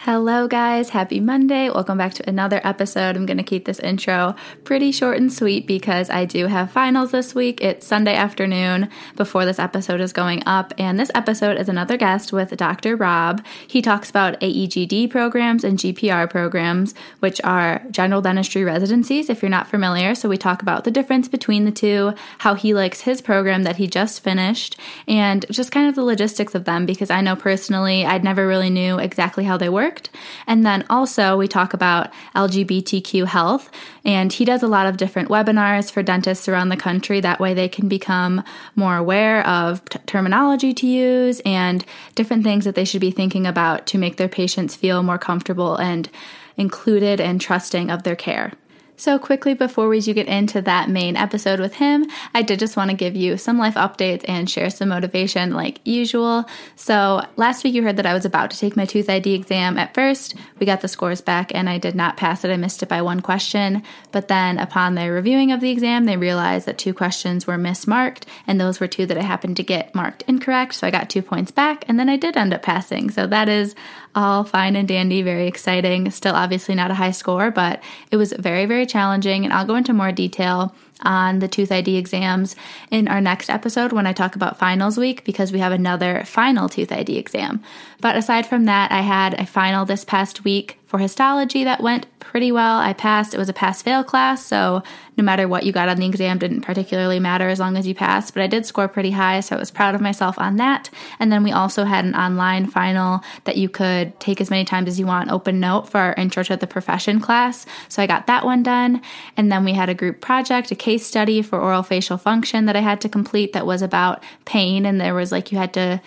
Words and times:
Hello, 0.00 0.46
guys. 0.46 0.90
Happy 0.90 1.18
Monday. 1.18 1.68
Welcome 1.70 1.98
back 1.98 2.12
to 2.14 2.28
another 2.28 2.60
episode. 2.62 3.16
I'm 3.16 3.26
going 3.26 3.38
to 3.38 3.42
keep 3.42 3.64
this 3.64 3.80
intro 3.80 4.36
pretty 4.62 4.92
short 4.92 5.16
and 5.16 5.32
sweet 5.32 5.66
because 5.66 6.10
I 6.10 6.26
do 6.26 6.46
have 6.46 6.70
finals 6.70 7.10
this 7.10 7.34
week. 7.34 7.60
It's 7.60 7.86
Sunday 7.86 8.14
afternoon 8.14 8.90
before 9.16 9.46
this 9.46 9.58
episode 9.58 10.00
is 10.00 10.12
going 10.12 10.44
up. 10.46 10.72
And 10.78 11.00
this 11.00 11.10
episode 11.14 11.58
is 11.58 11.68
another 11.68 11.96
guest 11.96 12.32
with 12.32 12.56
Dr. 12.56 12.94
Rob. 12.94 13.44
He 13.66 13.82
talks 13.82 14.08
about 14.10 14.38
AEGD 14.40 15.10
programs 15.10 15.64
and 15.64 15.78
GPR 15.78 16.30
programs, 16.30 16.94
which 17.18 17.40
are 17.42 17.82
general 17.90 18.20
dentistry 18.20 18.62
residencies, 18.64 19.28
if 19.28 19.42
you're 19.42 19.48
not 19.48 19.66
familiar. 19.66 20.14
So 20.14 20.28
we 20.28 20.36
talk 20.36 20.62
about 20.62 20.84
the 20.84 20.92
difference 20.92 21.26
between 21.26 21.64
the 21.64 21.72
two, 21.72 22.12
how 22.38 22.54
he 22.54 22.74
likes 22.74 23.00
his 23.00 23.20
program 23.22 23.64
that 23.64 23.76
he 23.76 23.88
just 23.88 24.22
finished, 24.22 24.78
and 25.08 25.46
just 25.50 25.72
kind 25.72 25.88
of 25.88 25.94
the 25.96 26.04
logistics 26.04 26.54
of 26.54 26.64
them 26.64 26.86
because 26.86 27.10
I 27.10 27.22
know 27.22 27.34
personally 27.34 28.04
I'd 28.04 28.22
never 28.22 28.46
really 28.46 28.70
knew 28.70 28.98
exactly 28.98 29.42
how 29.42 29.56
they 29.56 29.70
work 29.70 29.85
worked. 29.86 30.10
And 30.46 30.66
then 30.66 30.84
also, 30.90 31.36
we 31.36 31.48
talk 31.48 31.72
about 31.72 32.12
LGBTQ 32.34 33.26
health, 33.26 33.70
and 34.04 34.32
he 34.32 34.44
does 34.44 34.62
a 34.62 34.68
lot 34.68 34.86
of 34.86 34.96
different 34.96 35.28
webinars 35.28 35.90
for 35.90 36.02
dentists 36.02 36.48
around 36.48 36.70
the 36.70 36.76
country. 36.76 37.20
That 37.20 37.40
way, 37.40 37.54
they 37.54 37.68
can 37.68 37.88
become 37.88 38.42
more 38.74 38.96
aware 38.96 39.46
of 39.46 39.84
t- 39.88 39.98
terminology 40.06 40.74
to 40.74 40.86
use 40.86 41.40
and 41.44 41.84
different 42.14 42.44
things 42.44 42.64
that 42.64 42.74
they 42.74 42.84
should 42.84 43.00
be 43.00 43.10
thinking 43.10 43.46
about 43.46 43.86
to 43.88 43.98
make 43.98 44.16
their 44.16 44.28
patients 44.28 44.74
feel 44.74 45.02
more 45.02 45.18
comfortable 45.18 45.76
and 45.76 46.08
included 46.56 47.20
and 47.20 47.40
trusting 47.40 47.90
of 47.90 48.02
their 48.02 48.16
care. 48.16 48.52
So, 48.98 49.18
quickly 49.18 49.52
before 49.52 49.88
we 49.88 50.00
do 50.00 50.14
get 50.14 50.26
into 50.26 50.62
that 50.62 50.88
main 50.88 51.16
episode 51.16 51.60
with 51.60 51.74
him, 51.74 52.06
I 52.34 52.40
did 52.40 52.58
just 52.58 52.76
want 52.76 52.90
to 52.90 52.96
give 52.96 53.14
you 53.14 53.36
some 53.36 53.58
life 53.58 53.74
updates 53.74 54.24
and 54.26 54.48
share 54.48 54.70
some 54.70 54.88
motivation 54.88 55.52
like 55.52 55.80
usual. 55.84 56.46
So, 56.76 57.22
last 57.36 57.62
week 57.62 57.74
you 57.74 57.82
heard 57.82 57.98
that 57.98 58.06
I 58.06 58.14
was 58.14 58.24
about 58.24 58.50
to 58.52 58.58
take 58.58 58.74
my 58.74 58.86
tooth 58.86 59.10
ID 59.10 59.34
exam. 59.34 59.76
At 59.76 59.92
first, 59.92 60.34
we 60.58 60.64
got 60.64 60.80
the 60.80 60.88
scores 60.88 61.20
back 61.20 61.52
and 61.54 61.68
I 61.68 61.76
did 61.76 61.94
not 61.94 62.16
pass 62.16 62.42
it. 62.42 62.50
I 62.50 62.56
missed 62.56 62.82
it 62.82 62.88
by 62.88 63.02
one 63.02 63.20
question. 63.20 63.82
But 64.12 64.28
then, 64.28 64.58
upon 64.58 64.94
their 64.94 65.12
reviewing 65.12 65.52
of 65.52 65.60
the 65.60 65.70
exam, 65.70 66.06
they 66.06 66.16
realized 66.16 66.66
that 66.66 66.78
two 66.78 66.94
questions 66.94 67.46
were 67.46 67.58
mismarked, 67.58 68.24
and 68.46 68.58
those 68.58 68.80
were 68.80 68.88
two 68.88 69.04
that 69.06 69.18
I 69.18 69.22
happened 69.22 69.58
to 69.58 69.62
get 69.62 69.94
marked 69.94 70.22
incorrect. 70.26 70.74
So, 70.74 70.86
I 70.86 70.90
got 70.90 71.10
two 71.10 71.22
points 71.22 71.50
back, 71.50 71.84
and 71.86 72.00
then 72.00 72.08
I 72.08 72.16
did 72.16 72.36
end 72.36 72.54
up 72.54 72.62
passing. 72.62 73.10
So, 73.10 73.26
that 73.26 73.50
is 73.50 73.74
all 74.14 74.44
fine 74.44 74.74
and 74.76 74.88
dandy, 74.88 75.20
very 75.20 75.46
exciting. 75.46 76.10
Still, 76.10 76.34
obviously, 76.34 76.74
not 76.74 76.90
a 76.90 76.94
high 76.94 77.10
score, 77.10 77.50
but 77.50 77.82
it 78.10 78.16
was 78.16 78.32
very, 78.32 78.64
very 78.64 78.85
challenging. 78.86 79.44
And 79.44 79.52
I'll 79.52 79.66
go 79.66 79.74
into 79.74 79.92
more 79.92 80.12
detail 80.12 80.74
on 81.02 81.40
the 81.40 81.48
tooth 81.48 81.70
ID 81.70 81.96
exams 81.96 82.56
in 82.90 83.08
our 83.08 83.20
next 83.20 83.50
episode 83.50 83.92
when 83.92 84.06
I 84.06 84.12
talk 84.12 84.34
about 84.34 84.58
finals 84.58 84.96
week 84.96 85.24
because 85.24 85.52
we 85.52 85.58
have 85.58 85.72
another 85.72 86.24
final 86.24 86.68
tooth 86.68 86.90
ID 86.90 87.18
exam. 87.18 87.62
But 88.00 88.16
aside 88.16 88.46
from 88.46 88.64
that, 88.64 88.92
I 88.92 89.00
had 89.00 89.34
a 89.34 89.46
final 89.46 89.84
this 89.84 90.04
past 90.04 90.44
week 90.44 90.78
for 90.96 91.02
histology 91.02 91.64
that 91.64 91.82
went 91.82 92.06
pretty 92.20 92.50
well. 92.50 92.78
I 92.78 92.94
passed. 92.94 93.34
It 93.34 93.38
was 93.38 93.50
a 93.50 93.52
pass 93.52 93.82
fail 93.82 94.02
class, 94.02 94.44
so 94.44 94.82
no 95.16 95.24
matter 95.24 95.46
what 95.46 95.64
you 95.64 95.72
got 95.72 95.88
on 95.88 95.98
the 95.98 96.06
exam 96.06 96.38
didn't 96.38 96.62
particularly 96.62 97.20
matter 97.20 97.48
as 97.48 97.58
long 97.58 97.76
as 97.76 97.86
you 97.86 97.94
passed, 97.94 98.32
but 98.34 98.42
I 98.42 98.46
did 98.46 98.66
score 98.66 98.88
pretty 98.88 99.10
high, 99.10 99.40
so 99.40 99.56
I 99.56 99.58
was 99.58 99.70
proud 99.70 99.94
of 99.94 100.00
myself 100.00 100.38
on 100.38 100.56
that. 100.56 100.90
And 101.18 101.30
then 101.30 101.42
we 101.42 101.52
also 101.52 101.84
had 101.84 102.04
an 102.04 102.14
online 102.14 102.66
final 102.66 103.20
that 103.44 103.56
you 103.56 103.68
could 103.68 104.18
take 104.20 104.40
as 104.40 104.50
many 104.50 104.64
times 104.64 104.88
as 104.88 104.98
you 104.98 105.06
want, 105.06 105.30
open 105.30 105.60
note 105.60 105.88
for 105.88 105.98
our 105.98 106.14
intro 106.14 106.42
to 106.44 106.56
the 106.56 106.66
profession 106.66 107.20
class. 107.20 107.66
So 107.88 108.02
I 108.02 108.06
got 108.06 108.26
that 108.26 108.44
one 108.44 108.62
done. 108.62 109.02
And 109.36 109.52
then 109.52 109.64
we 109.64 109.74
had 109.74 109.88
a 109.88 109.94
group 109.94 110.20
project, 110.20 110.70
a 110.70 110.74
case 110.74 111.06
study 111.06 111.42
for 111.42 111.60
oral 111.60 111.82
facial 111.82 112.16
function 112.16 112.66
that 112.66 112.76
I 112.76 112.80
had 112.80 113.00
to 113.02 113.08
complete 113.08 113.52
that 113.52 113.66
was 113.66 113.82
about 113.82 114.22
pain 114.46 114.86
and 114.86 115.00
there 115.00 115.14
was 115.14 115.30
like 115.30 115.52
you 115.52 115.58
had 115.58 115.74
to 115.74 116.00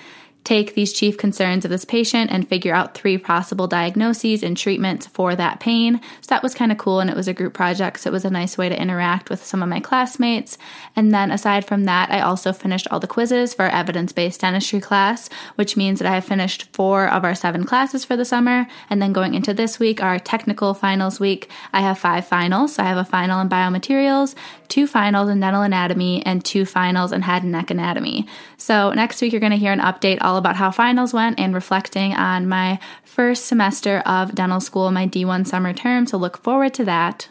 take 0.50 0.74
these 0.74 0.92
chief 0.92 1.16
concerns 1.16 1.64
of 1.64 1.70
this 1.70 1.86
patient 1.86 2.32
and 2.32 2.50
figure 2.50 2.74
out 2.74 2.96
three 2.96 3.20
possible 3.20 3.68
diagnoses 3.68 4.42
and 4.42 4.58
treatments 4.58 5.06
for 5.06 5.36
that 5.36 5.60
pain. 5.60 6.02
So 6.22 6.30
that 6.30 6.42
was 6.42 6.56
kind 6.56 6.72
of 6.72 6.80
cool 6.80 7.02
and 7.02 7.08
it 7.08 7.16
was 7.16 7.28
a 7.28 7.36
group 7.36 7.54
project, 7.54 8.00
so 8.00 8.10
it 8.10 8.14
was 8.14 8.26
a 8.26 8.32
nice 8.32 8.58
way 8.58 8.68
to 8.68 8.82
interact 8.82 9.30
with 9.30 9.46
some 9.46 9.62
of 9.62 9.70
my 9.70 9.80
classmates. 9.80 10.58
And 10.96 11.14
then 11.14 11.30
aside 11.30 11.66
from 11.66 11.86
that, 11.86 12.10
I 12.10 12.22
also 12.22 12.52
finished 12.52 12.88
all 12.90 13.00
the 13.00 13.06
quizzes 13.06 13.54
for 13.54 13.66
our 13.66 13.70
evidence-based 13.70 14.42
dentistry 14.42 14.80
class, 14.80 15.30
which 15.54 15.78
means 15.78 16.00
that 16.00 16.08
I 16.08 16.16
have 16.16 16.26
finished 16.26 16.74
four 16.74 17.08
of 17.08 17.24
our 17.24 17.36
seven 17.36 17.64
classes 17.64 18.04
for 18.04 18.18
the 18.18 18.26
summer. 18.26 18.66
And 18.90 19.00
then 19.00 19.14
going 19.14 19.36
into 19.36 19.54
this 19.54 19.78
week, 19.78 20.02
our 20.02 20.18
technical 20.18 20.74
finals 20.74 21.20
week, 21.20 21.52
I 21.74 21.82
have 21.82 22.00
five 22.00 22.26
finals. 22.26 22.74
So 22.74 22.82
I 22.82 22.88
have 22.88 22.98
a 22.98 23.06
final 23.06 23.40
in 23.40 23.50
biomaterials, 23.50 24.34
two 24.68 24.88
finals 24.88 25.30
in 25.30 25.42
dental 25.42 25.62
anatomy, 25.62 26.26
and 26.26 26.44
two 26.44 26.66
finals 26.66 27.12
in 27.12 27.22
head 27.22 27.44
and 27.44 27.52
neck 27.52 27.70
anatomy. 27.70 28.28
So 28.58 28.94
next 28.94 29.22
week 29.22 29.32
you're 29.32 29.40
going 29.40 29.52
to 29.52 29.58
hear 29.58 29.74
an 29.74 29.80
update 29.80 30.18
all 30.22 30.39
about 30.40 30.56
how 30.56 30.72
finals 30.72 31.14
went 31.14 31.40
and 31.40 31.54
reflecting 31.54 32.14
on 32.14 32.48
my 32.48 32.80
first 33.04 33.46
semester 33.46 34.00
of 34.00 34.34
dental 34.34 34.60
school, 34.60 34.90
my 34.92 35.08
D1 35.08 35.46
summer 35.46 35.74
term. 35.74 36.08
So 36.08 36.18
look 36.18 36.38
forward 36.44 36.74
to 36.76 36.86
that. 36.86 37.30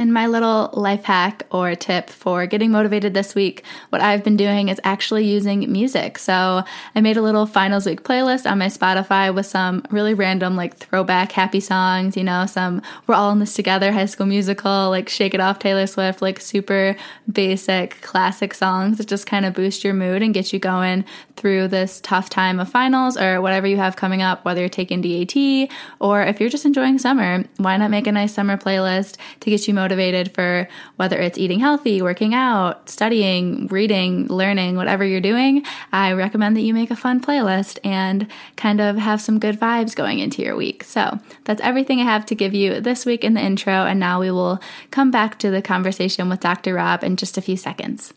And 0.00 0.14
my 0.14 0.28
little 0.28 0.70
life 0.72 1.04
hack 1.04 1.42
or 1.50 1.74
tip 1.74 2.08
for 2.08 2.46
getting 2.46 2.70
motivated 2.70 3.12
this 3.12 3.34
week, 3.34 3.64
what 3.90 4.00
I've 4.00 4.24
been 4.24 4.38
doing 4.38 4.70
is 4.70 4.80
actually 4.82 5.26
using 5.26 5.70
music. 5.70 6.16
So 6.16 6.64
I 6.94 7.00
made 7.02 7.18
a 7.18 7.20
little 7.20 7.44
finals 7.44 7.84
week 7.84 8.02
playlist 8.02 8.50
on 8.50 8.60
my 8.60 8.68
Spotify 8.68 9.34
with 9.34 9.44
some 9.44 9.84
really 9.90 10.14
random, 10.14 10.56
like 10.56 10.78
throwback 10.78 11.32
happy 11.32 11.60
songs, 11.60 12.16
you 12.16 12.24
know, 12.24 12.46
some 12.46 12.80
We're 13.06 13.14
All 13.14 13.30
in 13.30 13.40
This 13.40 13.52
Together, 13.52 13.92
High 13.92 14.06
School 14.06 14.24
Musical, 14.24 14.88
like 14.88 15.10
Shake 15.10 15.34
It 15.34 15.40
Off, 15.40 15.58
Taylor 15.58 15.86
Swift, 15.86 16.22
like 16.22 16.40
super 16.40 16.96
basic 17.30 18.00
classic 18.00 18.54
songs 18.54 18.96
that 18.96 19.06
just 19.06 19.26
kind 19.26 19.44
of 19.44 19.52
boost 19.52 19.84
your 19.84 19.92
mood 19.92 20.22
and 20.22 20.32
get 20.32 20.50
you 20.50 20.58
going 20.58 21.04
through 21.36 21.68
this 21.68 22.00
tough 22.00 22.30
time 22.30 22.58
of 22.58 22.70
finals 22.70 23.18
or 23.18 23.42
whatever 23.42 23.66
you 23.66 23.76
have 23.76 23.96
coming 23.96 24.22
up, 24.22 24.46
whether 24.46 24.60
you're 24.60 24.70
taking 24.70 25.02
DAT 25.02 25.68
or 25.98 26.22
if 26.22 26.40
you're 26.40 26.48
just 26.48 26.64
enjoying 26.64 26.96
summer. 26.96 27.44
Why 27.58 27.76
not 27.76 27.90
make 27.90 28.06
a 28.06 28.12
nice 28.12 28.32
summer 28.32 28.56
playlist 28.56 29.18
to 29.40 29.50
get 29.50 29.68
you 29.68 29.74
motivated? 29.74 29.89
Motivated 29.90 30.32
for 30.32 30.68
whether 30.96 31.18
it's 31.18 31.36
eating 31.36 31.58
healthy, 31.58 32.00
working 32.00 32.32
out, 32.32 32.88
studying, 32.88 33.66
reading, 33.66 34.28
learning, 34.28 34.76
whatever 34.76 35.04
you're 35.04 35.20
doing, 35.20 35.64
I 35.92 36.12
recommend 36.12 36.56
that 36.56 36.62
you 36.62 36.72
make 36.72 36.92
a 36.92 36.96
fun 36.96 37.20
playlist 37.20 37.78
and 37.82 38.28
kind 38.56 38.80
of 38.80 38.96
have 38.96 39.20
some 39.20 39.40
good 39.40 39.58
vibes 39.58 39.96
going 39.96 40.20
into 40.20 40.42
your 40.42 40.54
week. 40.54 40.84
So 40.84 41.18
that's 41.44 41.60
everything 41.62 41.98
I 41.98 42.04
have 42.04 42.24
to 42.26 42.36
give 42.36 42.54
you 42.54 42.80
this 42.80 43.04
week 43.04 43.24
in 43.24 43.34
the 43.34 43.40
intro. 43.40 43.72
And 43.72 43.98
now 43.98 44.20
we 44.20 44.30
will 44.30 44.60
come 44.92 45.10
back 45.10 45.40
to 45.40 45.50
the 45.50 45.60
conversation 45.60 46.28
with 46.28 46.38
Dr. 46.38 46.74
Rob 46.74 47.02
in 47.02 47.16
just 47.16 47.36
a 47.36 47.42
few 47.42 47.56
seconds. 47.56 48.14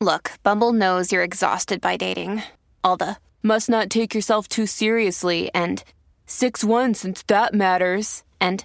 Look, 0.00 0.32
Bumble 0.42 0.72
knows 0.72 1.12
you're 1.12 1.22
exhausted 1.22 1.80
by 1.80 1.96
dating. 1.96 2.42
All 2.82 2.96
the 2.96 3.18
must 3.42 3.68
not 3.68 3.88
take 3.88 4.14
yourself 4.14 4.48
too 4.48 4.66
seriously 4.66 5.48
and 5.54 5.84
6 6.26 6.64
1 6.64 6.94
since 6.94 7.22
that 7.28 7.54
matters. 7.54 8.24
And 8.40 8.64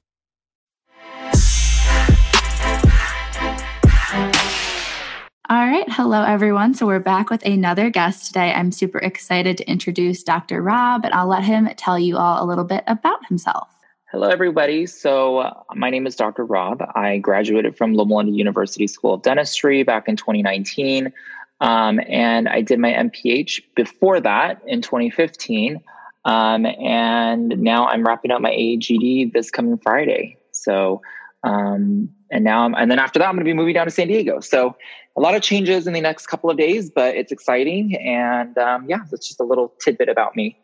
All 5.51 5.67
right. 5.67 5.83
Hello, 5.89 6.23
everyone. 6.23 6.73
So, 6.73 6.87
we're 6.87 7.01
back 7.01 7.29
with 7.29 7.45
another 7.45 7.89
guest 7.89 8.27
today. 8.27 8.53
I'm 8.53 8.71
super 8.71 8.99
excited 8.99 9.57
to 9.57 9.69
introduce 9.69 10.23
Dr. 10.23 10.61
Rob, 10.61 11.03
and 11.03 11.13
I'll 11.13 11.27
let 11.27 11.43
him 11.43 11.67
tell 11.75 11.99
you 11.99 12.15
all 12.15 12.41
a 12.41 12.47
little 12.47 12.63
bit 12.63 12.85
about 12.87 13.25
himself. 13.25 13.67
Hello, 14.13 14.29
everybody. 14.29 14.85
So, 14.85 15.39
uh, 15.39 15.53
my 15.75 15.89
name 15.89 16.07
is 16.07 16.15
Dr. 16.15 16.45
Rob. 16.45 16.81
I 16.95 17.17
graduated 17.17 17.75
from 17.75 17.95
Loma 17.95 18.15
Linda 18.15 18.31
University 18.31 18.87
School 18.87 19.15
of 19.15 19.23
Dentistry 19.23 19.83
back 19.83 20.07
in 20.07 20.15
2019. 20.15 21.11
Um, 21.59 21.99
and 22.07 22.47
I 22.47 22.61
did 22.61 22.79
my 22.79 22.93
MPH 22.93 23.59
before 23.75 24.21
that 24.21 24.61
in 24.65 24.81
2015. 24.81 25.81
Um, 26.23 26.65
and 26.65 27.59
now 27.59 27.87
I'm 27.87 28.07
wrapping 28.07 28.31
up 28.31 28.39
my 28.39 28.51
AEGD 28.51 29.33
this 29.33 29.51
coming 29.51 29.77
Friday. 29.79 30.37
So, 30.53 31.01
um, 31.43 32.07
and 32.31 32.43
now 32.43 32.63
I'm, 32.63 32.73
and 32.75 32.89
then 32.89 32.99
after 32.99 33.19
that, 33.19 33.27
I'm 33.27 33.35
going 33.35 33.45
to 33.45 33.49
be 33.49 33.53
moving 33.53 33.73
down 33.73 33.85
to 33.85 33.91
San 33.91 34.07
Diego. 34.07 34.39
So 34.39 34.75
a 35.15 35.21
lot 35.21 35.35
of 35.35 35.41
changes 35.41 35.87
in 35.87 35.93
the 35.93 36.01
next 36.01 36.27
couple 36.27 36.49
of 36.49 36.57
days, 36.57 36.89
but 36.89 37.15
it's 37.15 37.31
exciting. 37.31 37.95
And 37.97 38.57
um, 38.57 38.85
yeah, 38.89 38.99
that's 39.11 39.27
just 39.27 39.39
a 39.39 39.43
little 39.43 39.73
tidbit 39.79 40.09
about 40.09 40.35
me. 40.35 40.57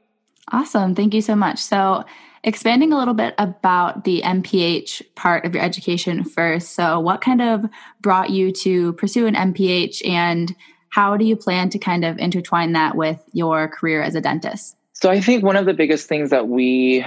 Awesome. 0.51 0.95
Thank 0.95 1.13
you 1.13 1.21
so 1.21 1.35
much. 1.35 1.59
So, 1.59 2.05
expanding 2.43 2.93
a 2.93 2.97
little 2.97 3.13
bit 3.13 3.33
about 3.37 4.05
the 4.05 4.21
MPH 4.21 5.01
part 5.15 5.43
of 5.43 5.53
your 5.53 5.61
education 5.63 6.23
first. 6.23 6.73
So, 6.73 6.99
what 7.01 7.19
kind 7.19 7.41
of 7.41 7.65
brought 7.99 8.29
you 8.29 8.53
to 8.53 8.93
pursue 8.93 9.27
an 9.27 9.35
MPH 9.35 10.07
and 10.07 10.55
how 10.89 11.17
do 11.17 11.25
you 11.25 11.35
plan 11.35 11.69
to 11.71 11.77
kind 11.77 12.05
of 12.05 12.17
intertwine 12.17 12.71
that 12.73 12.95
with 12.95 13.21
your 13.33 13.67
career 13.67 14.01
as 14.01 14.15
a 14.15 14.21
dentist? 14.21 14.77
So, 14.93 15.09
I 15.09 15.19
think 15.19 15.43
one 15.43 15.57
of 15.57 15.65
the 15.65 15.73
biggest 15.73 16.07
things 16.07 16.29
that 16.29 16.47
we, 16.47 17.03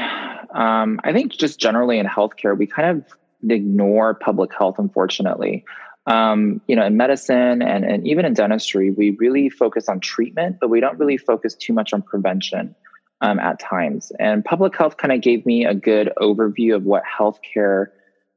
um, 0.55 1.01
I 1.03 1.13
think 1.15 1.33
just 1.33 1.59
generally 1.59 1.99
in 1.99 2.05
healthcare, 2.05 2.57
we 2.57 2.67
kind 2.67 2.99
of 2.99 3.17
ignore 3.49 4.15
public 4.15 4.51
health, 4.53 4.77
unfortunately. 4.79 5.65
um, 6.07 6.61
you 6.67 6.77
know, 6.77 6.85
in 6.85 6.97
medicine 6.97 7.63
and, 7.63 7.85
and 7.85 8.07
even 8.07 8.25
in 8.25 8.35
dentistry, 8.35 8.91
we 8.91 9.11
really 9.11 9.51
focus 9.51 9.89
on 9.89 10.01
treatment, 10.01 10.57
but 10.61 10.71
we 10.71 10.81
don't 10.81 10.99
really 10.99 11.19
focus 11.19 11.55
too 11.55 11.73
much 11.73 11.93
on 11.93 12.03
prevention 12.03 12.75
um, 13.21 13.39
at 13.39 13.61
times. 13.61 14.11
And 14.19 14.45
public 14.45 14.77
health 14.77 14.97
kind 14.97 15.13
of 15.13 15.21
gave 15.21 15.45
me 15.45 15.67
a 15.67 15.75
good 15.75 16.11
overview 16.19 16.75
of 16.75 16.85
what 16.85 17.03
healthcare 17.05 17.89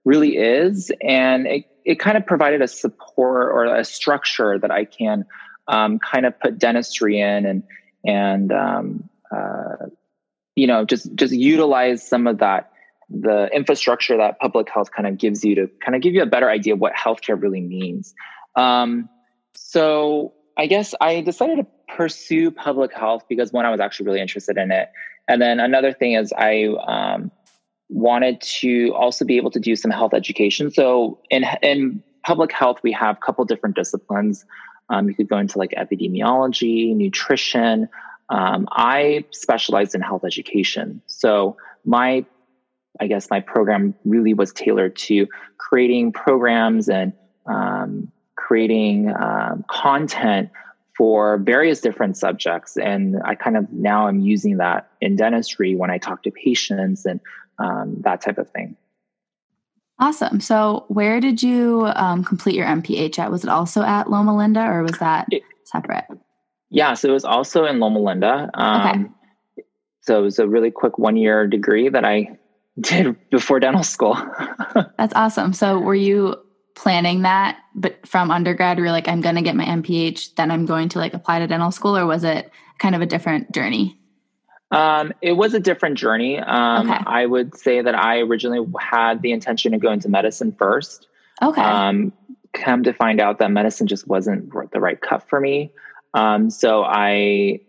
really 0.03 0.37
is. 0.37 0.91
And 1.01 1.47
it, 1.47 1.65
it 1.85 1.99
kind 1.99 2.17
of 2.17 2.25
provided 2.25 2.61
a 2.61 2.67
support 2.67 3.51
or 3.53 3.75
a 3.75 3.85
structure 3.85 4.59
that 4.59 4.71
I 4.71 4.83
can 4.83 5.25
um, 5.67 5.99
kind 5.99 6.25
of 6.25 6.37
put 6.39 6.59
dentistry 6.59 7.19
in 7.19 7.45
and, 7.45 7.63
and, 8.05 8.51
um, 8.51 9.09
uh, 9.33 9.87
you 10.55 10.67
know, 10.67 10.83
just, 10.85 11.15
just 11.15 11.33
utilize 11.33 12.05
some 12.07 12.27
of 12.27 12.39
that 12.39 12.72
the 13.09 13.49
infrastructure 13.53 14.17
that 14.17 14.39
public 14.39 14.69
health 14.69 14.91
kind 14.91 15.07
of 15.07 15.17
gives 15.17 15.43
you 15.43 15.55
to 15.55 15.67
kind 15.83 15.95
of 15.95 16.01
give 16.01 16.13
you 16.13 16.21
a 16.21 16.25
better 16.25 16.49
idea 16.49 16.73
of 16.73 16.79
what 16.79 16.93
healthcare 16.93 17.39
really 17.41 17.61
means. 17.61 18.13
Um, 18.55 19.09
so 19.55 20.33
I 20.57 20.67
guess 20.67 20.93
I 20.99 21.21
decided 21.21 21.57
to 21.57 21.95
pursue 21.95 22.51
public 22.51 22.93
health 22.93 23.23
because 23.27 23.51
one, 23.51 23.65
I 23.65 23.71
was 23.71 23.79
actually 23.79 24.07
really 24.07 24.21
interested 24.21 24.57
in 24.57 24.71
it. 24.71 24.89
And 25.27 25.41
then 25.41 25.59
another 25.59 25.93
thing 25.93 26.13
is 26.13 26.33
I 26.33 26.65
um, 26.87 27.31
wanted 27.89 28.41
to 28.41 28.93
also 28.95 29.25
be 29.25 29.37
able 29.37 29.51
to 29.51 29.59
do 29.59 29.75
some 29.75 29.91
health 29.91 30.13
education. 30.13 30.71
So 30.71 31.19
in, 31.29 31.45
in 31.61 32.03
public 32.23 32.51
health, 32.51 32.77
we 32.83 32.91
have 32.93 33.17
a 33.17 33.19
couple 33.19 33.45
different 33.45 33.75
disciplines. 33.75 34.45
Um, 34.89 35.07
you 35.07 35.15
could 35.15 35.29
go 35.29 35.37
into 35.37 35.57
like 35.57 35.71
epidemiology, 35.71 36.95
nutrition. 36.95 37.89
Um, 38.29 38.67
I 38.71 39.25
specialized 39.31 39.95
in 39.95 40.01
health 40.01 40.23
education. 40.25 41.01
So 41.07 41.57
my 41.85 42.25
I 42.99 43.07
guess 43.07 43.29
my 43.29 43.39
program 43.39 43.95
really 44.05 44.33
was 44.33 44.53
tailored 44.53 44.95
to 44.97 45.27
creating 45.57 46.11
programs 46.11 46.89
and 46.89 47.13
um, 47.45 48.11
creating 48.35 49.13
um, 49.15 49.65
content 49.69 50.49
for 50.95 51.37
various 51.37 51.81
different 51.81 52.17
subjects. 52.17 52.77
And 52.77 53.17
I 53.25 53.35
kind 53.35 53.57
of 53.57 53.71
now 53.71 54.07
am 54.07 54.19
using 54.19 54.57
that 54.57 54.89
in 55.01 55.15
dentistry 55.15 55.75
when 55.75 55.89
I 55.89 55.97
talk 55.97 56.23
to 56.23 56.31
patients 56.31 57.05
and 57.05 57.19
um, 57.59 57.97
that 58.01 58.21
type 58.21 58.37
of 58.37 58.49
thing. 58.51 58.77
Awesome. 59.99 60.39
So, 60.39 60.85
where 60.87 61.19
did 61.19 61.41
you 61.41 61.91
um, 61.95 62.23
complete 62.23 62.55
your 62.55 62.65
MPH 62.65 63.19
at? 63.19 63.31
Was 63.31 63.43
it 63.43 63.49
also 63.49 63.83
at 63.83 64.09
Loma 64.09 64.35
Linda 64.35 64.65
or 64.65 64.83
was 64.83 64.97
that 64.99 65.27
it, 65.31 65.43
separate? 65.65 66.05
Yeah, 66.69 66.95
so 66.95 67.09
it 67.09 67.11
was 67.11 67.25
also 67.25 67.65
in 67.65 67.79
Loma 67.79 67.99
Linda. 67.99 68.49
Um, 68.55 68.81
okay. 69.55 69.65
So, 70.01 70.19
it 70.19 70.23
was 70.23 70.39
a 70.39 70.47
really 70.47 70.71
quick 70.71 70.97
one 70.97 71.15
year 71.15 71.45
degree 71.47 71.89
that 71.89 72.03
I 72.03 72.37
did 72.79 73.15
before 73.29 73.59
dental 73.59 73.83
school. 73.83 74.15
That's 74.97 75.13
awesome. 75.15 75.53
So 75.53 75.79
were 75.79 75.95
you 75.95 76.35
planning 76.75 77.21
that 77.21 77.59
but 77.75 78.05
from 78.07 78.31
undergrad 78.31 78.77
you 78.79 78.83
were 78.83 78.89
like 78.89 79.07
I'm 79.07 79.21
going 79.21 79.35
to 79.35 79.43
get 79.43 79.55
my 79.55 79.63
MPH 79.63 80.33
then 80.35 80.49
I'm 80.49 80.65
going 80.65 80.89
to 80.89 80.97
like 80.97 81.13
apply 81.13 81.37
to 81.37 81.45
dental 81.45 81.69
school 81.69 81.95
or 81.95 82.07
was 82.07 82.23
it 82.23 82.49
kind 82.79 82.95
of 82.95 83.01
a 83.01 83.05
different 83.05 83.51
journey? 83.51 83.99
Um, 84.71 85.13
it 85.21 85.33
was 85.33 85.53
a 85.53 85.59
different 85.59 85.99
journey. 85.99 86.39
Um, 86.39 86.89
okay. 86.89 86.99
I 87.05 87.27
would 87.27 87.55
say 87.55 87.81
that 87.81 87.93
I 87.93 88.21
originally 88.21 88.65
had 88.79 89.21
the 89.21 89.31
intention 89.31 89.75
of 89.75 89.81
going 89.81 89.99
to 89.99 90.09
medicine 90.09 90.51
first. 90.51 91.07
Okay. 91.43 91.61
Um, 91.61 92.11
come 92.53 92.83
to 92.83 92.93
find 92.93 93.21
out 93.21 93.37
that 93.37 93.51
medicine 93.51 93.85
just 93.85 94.07
wasn't 94.07 94.51
the 94.71 94.79
right 94.79 94.99
cut 94.99 95.29
for 95.29 95.39
me. 95.39 95.71
Um, 96.15 96.49
so 96.49 96.83
I 96.83 97.61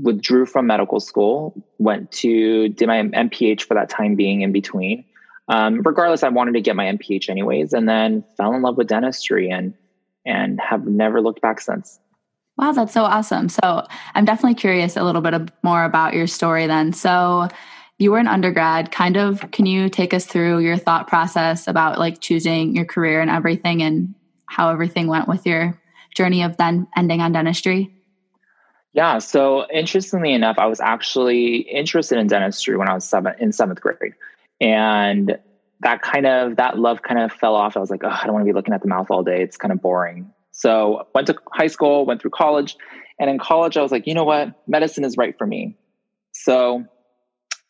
withdrew 0.00 0.46
from 0.46 0.66
medical 0.66 1.00
school, 1.00 1.54
went 1.78 2.10
to 2.12 2.68
did 2.68 2.88
my 2.88 3.02
MPH 3.02 3.62
for 3.62 3.74
that 3.74 3.88
time 3.88 4.14
being 4.14 4.42
in 4.42 4.52
between. 4.52 5.04
Um, 5.48 5.82
regardless, 5.82 6.22
I 6.22 6.28
wanted 6.28 6.52
to 6.54 6.60
get 6.60 6.76
my 6.76 6.86
MPH 6.86 7.28
anyways, 7.28 7.72
and 7.72 7.88
then 7.88 8.24
fell 8.36 8.54
in 8.54 8.62
love 8.62 8.76
with 8.76 8.88
dentistry 8.88 9.50
and 9.50 9.74
and 10.24 10.60
have 10.60 10.86
never 10.86 11.20
looked 11.20 11.42
back 11.42 11.60
since. 11.60 11.98
Wow, 12.56 12.72
that's 12.72 12.92
so 12.92 13.02
awesome. 13.02 13.48
So 13.48 13.86
I'm 14.14 14.24
definitely 14.24 14.54
curious 14.54 14.96
a 14.96 15.02
little 15.02 15.22
bit 15.22 15.50
more 15.62 15.84
about 15.84 16.14
your 16.14 16.26
story 16.26 16.66
then. 16.66 16.92
So 16.92 17.48
you 17.98 18.10
were 18.10 18.18
an 18.18 18.28
undergrad, 18.28 18.92
kind 18.92 19.16
of 19.16 19.50
can 19.52 19.66
you 19.66 19.88
take 19.88 20.12
us 20.12 20.26
through 20.26 20.58
your 20.58 20.76
thought 20.76 21.06
process 21.06 21.66
about 21.66 21.98
like 21.98 22.20
choosing 22.20 22.74
your 22.74 22.84
career 22.84 23.20
and 23.20 23.30
everything 23.30 23.82
and 23.82 24.14
how 24.46 24.70
everything 24.70 25.06
went 25.06 25.28
with 25.28 25.46
your 25.46 25.80
journey 26.14 26.42
of 26.42 26.56
then 26.56 26.86
ending 26.96 27.20
on 27.20 27.32
dentistry? 27.32 27.94
Yeah. 28.92 29.18
So 29.18 29.66
interestingly 29.70 30.32
enough, 30.32 30.58
I 30.58 30.66
was 30.66 30.80
actually 30.80 31.56
interested 31.56 32.18
in 32.18 32.26
dentistry 32.26 32.76
when 32.76 32.88
I 32.88 32.94
was 32.94 33.04
seven 33.04 33.34
in 33.38 33.52
seventh 33.52 33.80
grade. 33.80 34.14
And 34.60 35.38
that 35.80 36.02
kind 36.02 36.26
of 36.26 36.56
that 36.56 36.78
love 36.78 37.02
kind 37.02 37.20
of 37.20 37.32
fell 37.32 37.54
off. 37.54 37.76
I 37.76 37.80
was 37.80 37.90
like, 37.90 38.02
oh, 38.04 38.08
I 38.08 38.24
don't 38.24 38.34
want 38.34 38.44
to 38.44 38.52
be 38.52 38.54
looking 38.54 38.74
at 38.74 38.82
the 38.82 38.88
mouth 38.88 39.06
all 39.10 39.22
day. 39.22 39.42
It's 39.42 39.56
kind 39.56 39.72
of 39.72 39.80
boring. 39.80 40.32
So 40.52 41.06
went 41.14 41.26
to 41.28 41.36
high 41.50 41.66
school, 41.66 42.04
went 42.04 42.20
through 42.20 42.30
college, 42.30 42.76
and 43.18 43.30
in 43.30 43.38
college 43.38 43.76
I 43.76 43.82
was 43.82 43.90
like, 43.90 44.06
you 44.06 44.14
know 44.14 44.24
what, 44.24 44.54
medicine 44.68 45.04
is 45.04 45.16
right 45.16 45.36
for 45.36 45.46
me. 45.46 45.76
So 46.32 46.84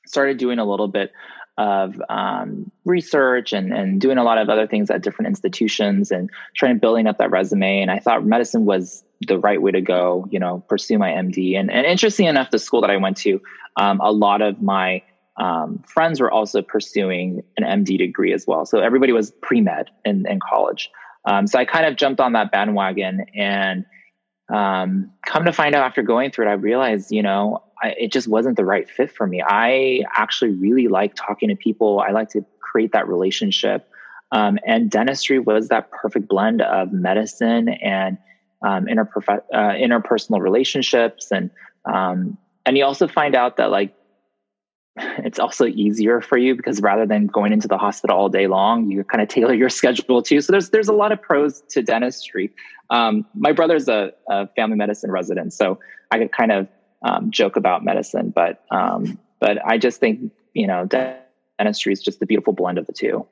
started 0.06 0.38
doing 0.38 0.58
a 0.58 0.64
little 0.64 0.88
bit 0.88 1.12
of 1.58 2.00
um, 2.08 2.70
research 2.84 3.52
and, 3.52 3.72
and 3.72 4.00
doing 4.00 4.19
a 4.19 4.25
lot 4.25 4.38
of 4.38 4.49
other 4.49 4.66
things 4.66 4.90
at 4.90 5.02
different 5.02 5.28
institutions 5.28 6.10
and 6.10 6.31
trying 6.56 6.75
to 6.75 6.81
building 6.81 7.06
up 7.06 7.19
that 7.19 7.31
resume. 7.31 7.82
And 7.82 7.90
I 7.90 7.99
thought 7.99 8.25
medicine 8.25 8.64
was 8.64 9.04
the 9.26 9.38
right 9.38 9.60
way 9.60 9.70
to 9.70 9.81
go, 9.81 10.26
you 10.31 10.38
know, 10.38 10.64
pursue 10.69 10.99
my 10.99 11.10
MD. 11.10 11.58
And, 11.58 11.70
and 11.70 11.87
interesting 11.87 12.26
enough, 12.26 12.50
the 12.50 12.58
school 12.58 12.81
that 12.81 12.90
I 12.90 12.96
went 12.96 13.19
to, 13.19 13.40
um, 13.76 14.00
a 14.00 14.10
lot 14.10 14.40
of 14.40 14.62
my 14.62 15.02
um, 15.37 15.82
friends 15.87 16.20
were 16.20 16.31
also 16.31 16.62
pursuing 16.62 17.43
an 17.56 17.84
MD 17.84 17.98
degree 17.98 18.32
as 18.32 18.46
well. 18.46 18.64
So 18.66 18.81
everybody 18.81 19.12
was 19.12 19.31
pre 19.31 19.60
med 19.60 19.90
in, 20.05 20.26
in 20.26 20.40
college. 20.40 20.90
Um, 21.25 21.46
so 21.46 21.58
I 21.58 21.64
kind 21.64 21.87
of 21.87 21.96
jumped 21.96 22.20
on 22.20 22.32
that 22.32 22.50
bandwagon 22.50 23.26
and 23.34 23.84
um, 24.52 25.12
come 25.25 25.44
to 25.44 25.52
find 25.52 25.75
out 25.75 25.84
after 25.84 26.02
going 26.02 26.31
through 26.31 26.46
it, 26.46 26.50
I 26.50 26.55
realized, 26.55 27.12
you 27.12 27.22
know, 27.22 27.62
I, 27.82 27.94
it 27.99 28.12
just 28.12 28.29
wasn't 28.29 28.56
the 28.56 28.64
right 28.64 28.88
fit 28.88 29.11
for 29.11 29.26
me. 29.26 29.43
I 29.44 30.02
actually 30.14 30.52
really 30.52 30.88
like 30.88 31.14
talking 31.14 31.49
to 31.49 31.56
people. 31.56 32.00
I 32.00 32.12
like 32.12 32.31
to 32.31 32.44
create 32.61 32.93
that 32.93 33.08
relationship. 33.08 33.88
Um, 34.31 34.58
and 34.67 34.90
dentistry 34.90 35.38
was 35.38 35.69
that 35.69 35.90
perfect 35.90 36.29
blend 36.29 36.62
of 36.62 36.93
medicine 36.93 37.69
and 37.69 38.17
um, 38.62 38.87
interprof- 38.87 39.43
uh, 39.52 39.73
interpersonal 39.73 40.40
relationships. 40.40 41.31
And, 41.31 41.50
um, 41.84 42.38
and 42.64 42.79
you 42.79 42.84
also 42.84 43.08
find 43.08 43.34
out 43.34 43.56
that 43.58 43.70
like, 43.70 43.94
it's 44.96 45.38
also 45.38 45.67
easier 45.67 46.20
for 46.20 46.38
you 46.38 46.55
because 46.55 46.81
rather 46.81 47.06
than 47.06 47.26
going 47.26 47.52
into 47.52 47.69
the 47.69 47.79
hospital 47.79 48.17
all 48.17 48.29
day 48.29 48.46
long, 48.46 48.90
you 48.90 49.02
kind 49.05 49.23
of 49.23 49.29
tailor 49.29 49.55
your 49.55 49.69
schedule 49.81 50.23
too. 50.23 50.40
So 50.40 50.52
there's 50.52 50.70
there's 50.70 50.88
a 50.88 50.94
lot 50.94 51.12
of 51.12 51.20
pros 51.20 51.62
to 51.70 51.82
dentistry. 51.82 52.50
Um, 52.90 53.26
my 53.34 53.52
brother's 53.52 53.88
a, 53.88 54.12
a, 54.29 54.49
family 54.49 54.76
medicine 54.76 55.11
resident, 55.11 55.55
so 55.55 55.79
I 56.11 56.19
could 56.19 56.31
kind 56.31 56.52
of 56.52 56.69
um, 57.04 57.31
joke 57.31 57.56
about 57.56 57.84
medicine, 57.84 58.31
but 58.31 58.64
um, 58.70 59.19
but 59.41 59.58
I 59.65 59.79
just 59.79 60.00
think 60.00 60.32
you 60.55 60.67
know 60.67 60.86
dentistry 60.86 61.93
is 61.93 62.00
just 62.00 62.20
the 62.20 62.26
beautiful 62.26 62.53
blend 62.53 62.79
of 62.79 62.86
the 62.86 62.93
two. 62.93 63.26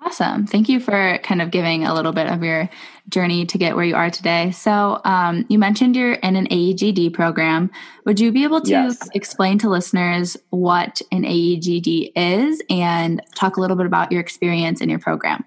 Awesome. 0.00 0.46
Thank 0.46 0.68
you 0.68 0.78
for 0.78 1.18
kind 1.24 1.42
of 1.42 1.50
giving 1.50 1.84
a 1.84 1.92
little 1.92 2.12
bit 2.12 2.28
of 2.28 2.42
your 2.42 2.70
journey 3.08 3.44
to 3.46 3.58
get 3.58 3.74
where 3.74 3.84
you 3.84 3.96
are 3.96 4.10
today. 4.10 4.52
So, 4.52 5.00
um, 5.04 5.44
you 5.48 5.58
mentioned 5.58 5.96
you're 5.96 6.12
in 6.12 6.36
an 6.36 6.46
AEGD 6.46 7.12
program. 7.12 7.68
Would 8.04 8.20
you 8.20 8.30
be 8.30 8.44
able 8.44 8.60
to 8.60 8.70
yes. 8.70 9.08
explain 9.14 9.58
to 9.58 9.68
listeners 9.68 10.36
what 10.50 11.02
an 11.10 11.24
AEGD 11.24 12.12
is 12.14 12.62
and 12.70 13.20
talk 13.34 13.56
a 13.56 13.60
little 13.60 13.76
bit 13.76 13.86
about 13.86 14.12
your 14.12 14.20
experience 14.20 14.80
in 14.80 14.88
your 14.88 15.00
program? 15.00 15.44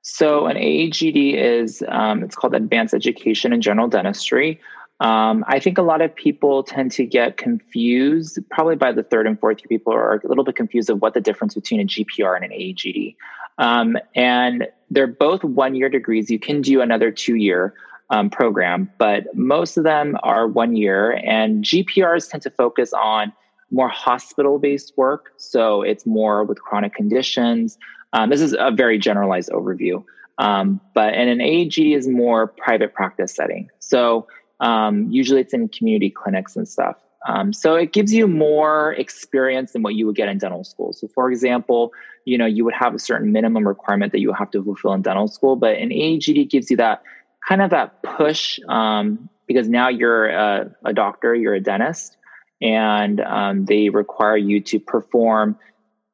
So, 0.00 0.46
an 0.46 0.56
AEGD 0.56 1.34
is 1.34 1.84
um, 1.86 2.24
it's 2.24 2.34
called 2.34 2.56
Advanced 2.56 2.94
Education 2.94 3.52
in 3.52 3.60
General 3.60 3.86
Dentistry. 3.86 4.60
Um, 5.02 5.44
I 5.48 5.58
think 5.58 5.78
a 5.78 5.82
lot 5.82 6.00
of 6.00 6.14
people 6.14 6.62
tend 6.62 6.92
to 6.92 7.04
get 7.04 7.36
confused, 7.36 8.38
probably 8.50 8.76
by 8.76 8.92
the 8.92 9.02
third 9.02 9.26
and 9.26 9.38
fourth 9.38 9.58
year, 9.58 9.66
people 9.68 9.92
are 9.92 10.22
a 10.24 10.28
little 10.28 10.44
bit 10.44 10.54
confused 10.54 10.88
of 10.90 11.02
what 11.02 11.12
the 11.12 11.20
difference 11.20 11.54
between 11.54 11.80
a 11.80 11.84
GPR 11.84 12.36
and 12.36 12.44
an 12.44 12.52
AEGD. 12.52 13.16
Um, 13.58 13.98
and 14.14 14.68
they're 14.92 15.08
both 15.08 15.42
one 15.42 15.74
year 15.74 15.88
degrees. 15.88 16.30
You 16.30 16.38
can 16.38 16.60
do 16.60 16.80
another 16.80 17.10
two 17.10 17.34
year 17.34 17.74
um, 18.10 18.30
program, 18.30 18.92
but 18.98 19.24
most 19.34 19.76
of 19.76 19.82
them 19.82 20.16
are 20.22 20.46
one 20.46 20.76
year. 20.76 21.20
And 21.24 21.64
GPRs 21.64 22.30
tend 22.30 22.44
to 22.44 22.50
focus 22.50 22.92
on 22.92 23.32
more 23.72 23.88
hospital 23.88 24.60
based 24.60 24.92
work. 24.96 25.32
So 25.36 25.82
it's 25.82 26.06
more 26.06 26.44
with 26.44 26.62
chronic 26.62 26.94
conditions. 26.94 27.76
Um, 28.12 28.30
this 28.30 28.40
is 28.40 28.54
a 28.56 28.70
very 28.70 28.98
generalized 28.98 29.50
overview. 29.50 30.04
Um, 30.38 30.80
but 30.94 31.14
and 31.14 31.28
an 31.28 31.38
AEGD 31.38 31.96
is 31.96 32.06
more 32.06 32.46
private 32.46 32.94
practice 32.94 33.34
setting. 33.34 33.68
So 33.80 34.28
um, 34.62 35.10
usually 35.10 35.40
it's 35.40 35.52
in 35.52 35.68
community 35.68 36.08
clinics 36.08 36.56
and 36.56 36.66
stuff. 36.66 36.96
Um, 37.28 37.52
so 37.52 37.74
it 37.74 37.92
gives 37.92 38.12
you 38.12 38.26
more 38.26 38.94
experience 38.94 39.72
than 39.72 39.82
what 39.82 39.94
you 39.94 40.06
would 40.06 40.16
get 40.16 40.28
in 40.28 40.38
dental 40.38 40.64
school. 40.64 40.92
So, 40.92 41.06
for 41.08 41.30
example, 41.30 41.92
you 42.24 42.38
know 42.38 42.46
you 42.46 42.64
would 42.64 42.74
have 42.74 42.94
a 42.94 42.98
certain 42.98 43.32
minimum 43.32 43.66
requirement 43.66 44.12
that 44.12 44.20
you 44.20 44.32
have 44.32 44.50
to 44.52 44.62
fulfill 44.62 44.92
in 44.94 45.02
dental 45.02 45.28
school, 45.28 45.56
but 45.56 45.76
an 45.76 45.90
AGD 45.90 46.48
gives 46.48 46.70
you 46.70 46.76
that 46.78 47.02
kind 47.46 47.60
of 47.60 47.70
that 47.70 48.02
push 48.02 48.58
um, 48.68 49.28
because 49.46 49.68
now 49.68 49.88
you're 49.88 50.28
a, 50.28 50.74
a, 50.84 50.92
doctor, 50.92 51.34
you're 51.34 51.54
a 51.54 51.60
dentist, 51.60 52.16
and 52.60 53.20
um, 53.20 53.64
they 53.64 53.88
require 53.88 54.36
you 54.36 54.60
to 54.60 54.78
perform 54.78 55.56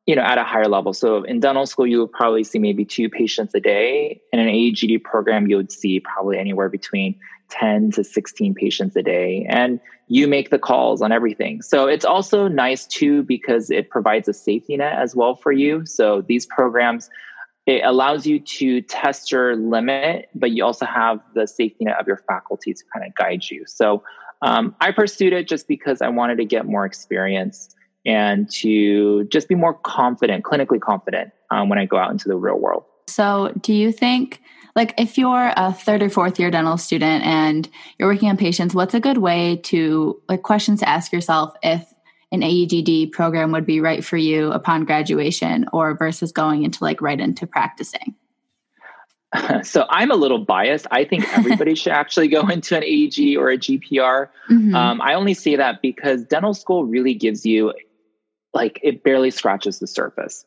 you 0.09 0.17
know, 0.17 0.23
at 0.23 0.38
a 0.38 0.43
higher 0.43 0.69
level. 0.69 0.95
So 0.95 1.23
in 1.25 1.38
dental 1.38 1.67
school, 1.67 1.87
you 1.87 2.00
would 2.00 2.12
probably 2.12 2.43
see 2.43 2.59
maybe 2.59 2.83
two 2.83 3.11
patients 3.11 3.55
a 3.55 3.61
day. 3.61 4.23
In 4.33 4.41
an 4.41 4.49
AEGD 4.49 5.05
program, 5.05 5.49
you 5.49 5.59
would 5.59 5.71
see 5.71 6.00
probably 6.00 6.38
anywhere 6.38 6.71
between 6.71 7.15
10 7.50 7.91
to 7.91 8.03
16 8.03 8.55
patients 8.55 8.97
a 8.97 9.03
day. 9.03 9.47
And 9.50 9.79
you 10.07 10.27
make 10.27 10.49
the 10.49 10.59
calls 10.59 11.03
on 11.03 11.12
everything. 11.12 11.61
So 11.61 11.87
it's 11.88 12.07
also 12.07 12.49
nice 12.49 12.87
too 12.87 13.23
because 13.23 13.71
it 13.71 13.91
provides 13.91 14.27
a 14.29 14.33
safety 14.33 14.79
net 14.79 14.95
as 14.95 15.15
well 15.15 15.37
for 15.37 15.53
you. 15.53 15.85
So 15.85 16.23
these 16.23 16.47
programs, 16.47 17.11
it 17.67 17.85
allows 17.85 18.27
you 18.27 18.41
to 18.41 18.81
test 18.81 19.31
your 19.31 19.57
limit, 19.57 20.31
but 20.35 20.53
you 20.53 20.65
also 20.65 20.87
have 20.87 21.21
the 21.35 21.47
safety 21.47 21.85
net 21.85 22.00
of 22.00 22.07
your 22.07 22.23
faculty 22.27 22.73
to 22.73 22.83
kind 22.95 23.07
of 23.07 23.15
guide 23.15 23.45
you. 23.50 23.65
So 23.67 24.03
um, 24.41 24.75
I 24.81 24.91
pursued 24.91 25.35
it 25.35 25.47
just 25.47 25.69
because 25.69 26.00
I 26.00 26.09
wanted 26.09 26.38
to 26.38 26.47
get 26.47 26.65
more 26.65 26.87
experience 26.87 27.75
and 28.09 28.50
to 28.50 29.25
just 29.25 29.49
be 29.49 29.55
more 29.55 29.75
confident, 29.75 30.43
clinically 30.43 30.81
confident 30.81 31.31
um, 31.50 31.69
when 31.69 31.79
I 31.79 31.85
go 31.85 31.99
out 31.99 32.11
into 32.11 32.27
the 32.27 32.37
real 32.37 32.59
world. 32.59 32.85
So, 33.07 33.53
do 33.61 33.75
you 33.75 33.93
think, 33.93 34.41
like, 34.75 34.95
if 34.99 35.19
you're 35.19 35.53
a 35.57 35.73
third 35.75 36.03
or 36.03 36.09
fourth 36.09 36.41
year 36.41 36.50
dental 36.50 36.79
student 36.79 37.23
and 37.25 37.69
you're 37.99 38.09
working 38.09 38.31
on 38.31 38.38
patients, 38.38 38.75
what's 38.75 38.95
a 38.95 39.00
good 39.00 39.19
way 39.19 39.57
to, 39.65 40.21
like, 40.29 40.43
questions 40.43 40.81
to 40.81 40.88
ask 40.88 41.12
yourself 41.12 41.55
if 41.62 41.85
an 42.33 42.41
AEGD 42.41 43.12
program 43.12 43.53
would 43.53 43.67
be 43.67 43.81
right 43.81 44.03
for 44.03 44.17
you 44.17 44.53
upon 44.53 44.87
graduation 44.87 45.67
or 45.73 45.95
versus 45.95 46.33
going 46.33 46.65
into, 46.65 46.83
like, 46.83 47.03
right 47.03 47.21
into 47.21 47.47
practicing? 47.47 48.15
so 49.62 49.85
I'm 49.91 50.11
a 50.11 50.17
little 50.17 50.38
biased. 50.38 50.87
I 50.91 51.05
think 51.05 51.27
everybody 51.37 51.75
should 51.75 51.93
actually 51.93 52.29
go 52.29 52.49
into 52.49 52.75
an 52.75 52.85
AEG 52.85 53.37
or 53.37 53.50
a 53.50 53.59
GPR. 53.59 54.29
Mm-hmm. 54.50 54.75
Um, 54.75 55.03
I 55.03 55.12
only 55.12 55.35
say 55.35 55.57
that 55.57 55.83
because 55.83 56.25
dental 56.25 56.55
school 56.55 56.87
really 56.87 57.12
gives 57.12 57.45
you 57.45 57.75
like 58.55 58.81
it 58.83 59.02
barely 59.02 59.31
scratches 59.31 59.78
the 59.78 59.87
surface. 59.87 60.45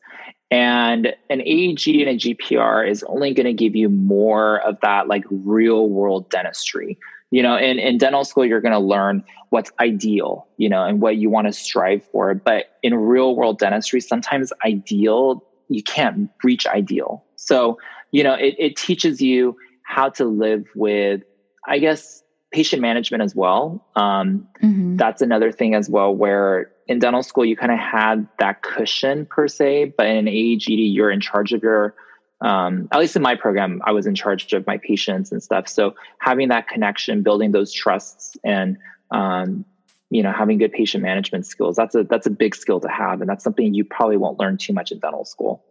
And 0.50 1.14
an 1.30 1.40
AEG 1.40 1.86
and 2.00 2.10
a 2.10 2.18
GPR 2.18 2.88
is 2.88 3.02
only 3.04 3.32
going 3.32 3.46
to 3.46 3.54
give 3.54 3.74
you 3.74 3.88
more 3.88 4.60
of 4.60 4.78
that 4.82 5.08
like 5.08 5.24
real 5.30 5.88
world 5.88 6.28
dentistry. 6.30 6.98
You 7.30 7.42
know, 7.42 7.56
in, 7.56 7.78
in 7.78 7.96
dental 7.96 8.24
school, 8.24 8.44
you're 8.44 8.60
going 8.60 8.74
to 8.74 8.78
learn 8.78 9.24
what's 9.48 9.72
ideal, 9.80 10.46
you 10.58 10.68
know, 10.68 10.84
and 10.84 11.00
what 11.00 11.16
you 11.16 11.30
want 11.30 11.46
to 11.46 11.52
strive 11.52 12.04
for. 12.04 12.34
But 12.34 12.76
in 12.82 12.94
real 12.94 13.34
world 13.34 13.58
dentistry, 13.58 14.00
sometimes 14.00 14.52
ideal, 14.66 15.42
you 15.68 15.82
can't 15.82 16.28
reach 16.44 16.66
ideal. 16.66 17.24
So, 17.36 17.78
you 18.10 18.22
know, 18.22 18.34
it, 18.34 18.54
it 18.58 18.76
teaches 18.76 19.22
you 19.22 19.56
how 19.84 20.10
to 20.10 20.26
live 20.26 20.66
with, 20.74 21.22
I 21.66 21.78
guess, 21.78 22.22
patient 22.50 22.82
management 22.82 23.22
as 23.22 23.34
well. 23.34 23.86
Um, 23.96 24.46
mm-hmm. 24.62 24.96
That's 24.96 25.22
another 25.22 25.50
thing 25.50 25.74
as 25.74 25.88
well, 25.88 26.14
where 26.14 26.71
in 26.86 26.98
dental 26.98 27.22
school, 27.22 27.44
you 27.44 27.56
kind 27.56 27.72
of 27.72 27.78
had 27.78 28.28
that 28.38 28.62
cushion 28.62 29.26
per 29.26 29.48
se, 29.48 29.94
but 29.96 30.06
in 30.06 30.26
AEGD, 30.26 30.94
you're 30.94 31.10
in 31.10 31.20
charge 31.20 31.52
of 31.52 31.62
your, 31.62 31.94
um, 32.40 32.88
at 32.90 32.98
least 32.98 33.16
in 33.16 33.22
my 33.22 33.36
program, 33.36 33.80
I 33.84 33.92
was 33.92 34.06
in 34.06 34.14
charge 34.14 34.52
of 34.52 34.66
my 34.66 34.78
patients 34.78 35.32
and 35.32 35.42
stuff. 35.42 35.68
So 35.68 35.94
having 36.18 36.48
that 36.48 36.68
connection, 36.68 37.22
building 37.22 37.52
those 37.52 37.72
trusts 37.72 38.36
and, 38.44 38.78
um, 39.10 39.64
you 40.10 40.22
know, 40.22 40.32
having 40.32 40.58
good 40.58 40.72
patient 40.72 41.02
management 41.02 41.46
skills, 41.46 41.76
that's 41.76 41.94
a, 41.94 42.04
that's 42.04 42.26
a 42.26 42.30
big 42.30 42.54
skill 42.54 42.80
to 42.80 42.88
have. 42.88 43.20
And 43.20 43.30
that's 43.30 43.44
something 43.44 43.72
you 43.72 43.84
probably 43.84 44.16
won't 44.16 44.38
learn 44.38 44.58
too 44.58 44.72
much 44.72 44.92
in 44.92 44.98
dental 44.98 45.24
school. 45.24 45.64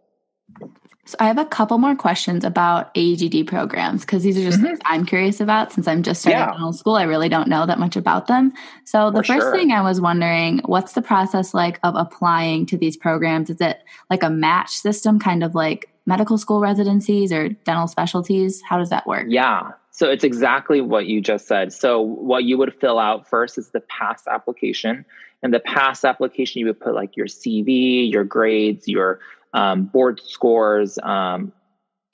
So 1.04 1.16
I 1.18 1.26
have 1.26 1.38
a 1.38 1.44
couple 1.44 1.78
more 1.78 1.96
questions 1.96 2.44
about 2.44 2.94
AEGD 2.94 3.48
programs 3.48 4.02
because 4.02 4.22
these 4.22 4.38
are 4.38 4.42
just 4.42 4.58
mm-hmm. 4.58 4.68
things 4.68 4.78
I'm 4.84 5.04
curious 5.04 5.40
about 5.40 5.72
since 5.72 5.88
I'm 5.88 6.04
just 6.04 6.20
starting 6.20 6.38
yeah. 6.38 6.52
dental 6.52 6.72
school. 6.72 6.94
I 6.94 7.02
really 7.02 7.28
don't 7.28 7.48
know 7.48 7.66
that 7.66 7.80
much 7.80 7.96
about 7.96 8.28
them. 8.28 8.52
So 8.84 9.10
the 9.10 9.18
For 9.18 9.34
first 9.34 9.40
sure. 9.46 9.52
thing 9.52 9.72
I 9.72 9.82
was 9.82 10.00
wondering, 10.00 10.60
what's 10.64 10.92
the 10.92 11.02
process 11.02 11.54
like 11.54 11.80
of 11.82 11.96
applying 11.96 12.66
to 12.66 12.78
these 12.78 12.96
programs? 12.96 13.50
Is 13.50 13.60
it 13.60 13.82
like 14.10 14.22
a 14.22 14.30
match 14.30 14.70
system, 14.70 15.18
kind 15.18 15.42
of 15.42 15.56
like 15.56 15.88
medical 16.06 16.38
school 16.38 16.60
residencies 16.60 17.32
or 17.32 17.48
dental 17.48 17.88
specialties? 17.88 18.62
How 18.62 18.78
does 18.78 18.90
that 18.90 19.04
work? 19.04 19.26
Yeah. 19.28 19.72
So 19.90 20.08
it's 20.08 20.24
exactly 20.24 20.80
what 20.80 21.06
you 21.06 21.20
just 21.20 21.48
said. 21.48 21.72
So 21.72 22.00
what 22.00 22.44
you 22.44 22.56
would 22.58 22.74
fill 22.80 23.00
out 23.00 23.28
first 23.28 23.58
is 23.58 23.70
the 23.70 23.80
PASS 23.80 24.28
application. 24.28 25.04
And 25.42 25.52
the 25.52 25.58
PASS 25.58 26.04
application, 26.04 26.60
you 26.60 26.66
would 26.66 26.78
put 26.78 26.94
like 26.94 27.16
your 27.16 27.26
CV, 27.26 28.10
your 28.10 28.22
grades, 28.22 28.86
your 28.86 29.18
um, 29.52 29.84
board 29.84 30.20
scores, 30.24 30.98
um, 31.02 31.52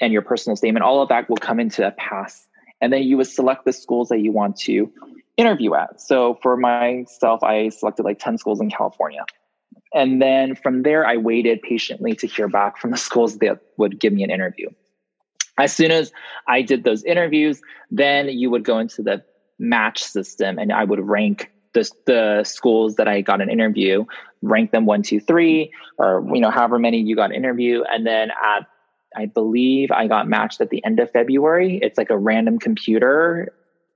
and 0.00 0.12
your 0.12 0.22
personal 0.22 0.56
statement, 0.56 0.84
all 0.84 1.02
of 1.02 1.08
that 1.08 1.28
will 1.28 1.36
come 1.36 1.60
into 1.60 1.86
a 1.86 1.90
PASS. 1.90 2.46
And 2.80 2.92
then 2.92 3.02
you 3.02 3.16
would 3.16 3.26
select 3.26 3.64
the 3.64 3.72
schools 3.72 4.08
that 4.10 4.20
you 4.20 4.32
want 4.32 4.56
to 4.58 4.92
interview 5.36 5.74
at. 5.74 6.00
So 6.00 6.38
for 6.42 6.56
myself, 6.56 7.42
I 7.42 7.70
selected 7.70 8.04
like 8.04 8.18
10 8.18 8.38
schools 8.38 8.60
in 8.60 8.70
California. 8.70 9.24
And 9.94 10.20
then 10.20 10.54
from 10.54 10.82
there, 10.82 11.06
I 11.06 11.16
waited 11.16 11.62
patiently 11.62 12.14
to 12.16 12.26
hear 12.26 12.48
back 12.48 12.78
from 12.78 12.90
the 12.90 12.96
schools 13.08 13.38
that 13.38 13.60
would 13.76 13.98
give 13.98 14.12
me 14.12 14.22
an 14.22 14.30
interview. 14.30 14.68
As 15.58 15.74
soon 15.74 15.90
as 15.90 16.12
I 16.46 16.62
did 16.62 16.84
those 16.84 17.02
interviews, 17.02 17.60
then 17.90 18.28
you 18.28 18.50
would 18.50 18.64
go 18.64 18.78
into 18.78 19.02
the 19.02 19.24
match 19.58 20.02
system 20.02 20.58
and 20.58 20.72
I 20.72 20.84
would 20.84 21.00
rank 21.00 21.50
the, 21.72 21.90
the 22.06 22.44
schools 22.44 22.96
that 22.96 23.08
I 23.08 23.20
got 23.20 23.40
an 23.40 23.50
interview, 23.50 24.04
rank 24.42 24.70
them 24.70 24.86
one, 24.86 25.02
two, 25.02 25.20
three, 25.20 25.72
or 25.98 26.24
you 26.32 26.40
know, 26.40 26.50
however 26.50 26.78
many 26.78 27.00
you 27.00 27.16
got 27.16 27.30
an 27.30 27.36
interview. 27.36 27.82
And 27.82 28.06
then 28.06 28.30
at 28.30 28.66
I 29.16 29.26
believe 29.26 29.90
I 29.90 30.06
got 30.06 30.28
matched 30.28 30.60
at 30.60 30.70
the 30.70 30.84
end 30.84 31.00
of 31.00 31.10
February. 31.10 31.78
It's 31.82 31.98
like 31.98 32.10
a 32.10 32.18
random 32.18 32.58
computer 32.58 33.52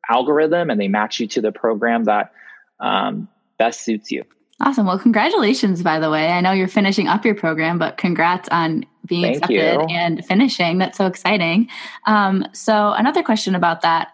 algorithm, 0.09 0.71
and 0.71 0.81
they 0.81 0.89
match 0.89 1.21
you 1.21 1.27
to 1.29 1.41
the 1.41 1.53
program 1.53 2.05
that 2.05 2.33
um, 2.81 3.29
best 3.59 3.83
suits 3.83 4.11
you. 4.11 4.25
Awesome. 4.61 4.87
Well, 4.87 4.99
congratulations, 4.99 5.83
by 5.83 5.99
the 5.99 6.11
way. 6.11 6.29
I 6.29 6.41
know 6.41 6.53
you're 6.53 6.69
finishing 6.69 7.09
up 7.09 7.25
your 7.25 7.35
program, 7.35 7.79
but 7.79 7.97
congrats 7.97 8.49
on 8.51 8.87
being 9.07 9.23
Thank 9.23 9.37
accepted 9.37 9.91
you. 9.91 9.97
and 9.97 10.25
finishing. 10.25 10.79
That's 10.79 10.97
so 10.97 11.07
exciting. 11.07 11.69
Um, 12.07 12.47
so, 12.53 12.93
another 12.93 13.23
question 13.23 13.55
about 13.55 13.83
that 13.83 14.13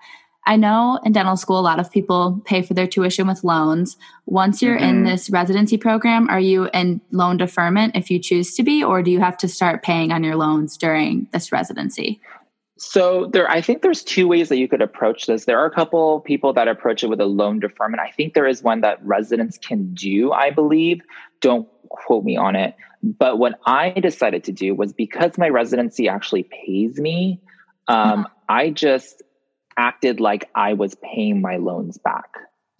I 0.48 0.56
know 0.56 0.98
in 1.04 1.12
dental 1.12 1.36
school, 1.36 1.60
a 1.60 1.60
lot 1.60 1.78
of 1.78 1.90
people 1.90 2.40
pay 2.46 2.62
for 2.62 2.72
their 2.72 2.86
tuition 2.86 3.28
with 3.28 3.44
loans. 3.44 3.98
Once 4.24 4.62
you're 4.62 4.78
mm-hmm. 4.78 4.84
in 4.88 5.04
this 5.04 5.28
residency 5.28 5.76
program, 5.76 6.26
are 6.30 6.40
you 6.40 6.70
in 6.72 7.02
loan 7.12 7.36
deferment 7.36 7.94
if 7.94 8.10
you 8.10 8.18
choose 8.18 8.54
to 8.54 8.62
be, 8.62 8.82
or 8.82 9.02
do 9.02 9.10
you 9.10 9.20
have 9.20 9.36
to 9.36 9.46
start 9.46 9.82
paying 9.82 10.10
on 10.10 10.24
your 10.24 10.36
loans 10.36 10.78
during 10.78 11.28
this 11.32 11.52
residency? 11.52 12.18
So 12.78 13.26
there, 13.26 13.50
I 13.50 13.60
think 13.60 13.82
there's 13.82 14.02
two 14.02 14.26
ways 14.26 14.48
that 14.48 14.56
you 14.56 14.68
could 14.68 14.80
approach 14.80 15.26
this. 15.26 15.44
There 15.44 15.58
are 15.58 15.66
a 15.66 15.70
couple 15.70 16.20
people 16.20 16.54
that 16.54 16.66
approach 16.66 17.04
it 17.04 17.08
with 17.08 17.20
a 17.20 17.26
loan 17.26 17.60
deferment. 17.60 18.00
I 18.00 18.10
think 18.12 18.32
there 18.32 18.46
is 18.46 18.62
one 18.62 18.80
that 18.80 19.04
residents 19.04 19.58
can 19.58 19.92
do. 19.92 20.32
I 20.32 20.50
believe. 20.50 21.02
Don't 21.42 21.68
quote 21.90 22.24
me 22.24 22.38
on 22.38 22.56
it. 22.56 22.74
But 23.02 23.38
what 23.38 23.60
I 23.66 23.90
decided 23.90 24.44
to 24.44 24.52
do 24.52 24.74
was 24.74 24.94
because 24.94 25.36
my 25.36 25.50
residency 25.50 26.08
actually 26.08 26.44
pays 26.44 26.98
me. 26.98 27.42
Um, 27.86 28.20
uh-huh. 28.20 28.28
I 28.48 28.70
just 28.70 29.22
acted 29.78 30.20
like 30.20 30.50
I 30.54 30.74
was 30.74 30.94
paying 30.96 31.40
my 31.40 31.56
loans 31.56 31.96
back. 31.96 32.34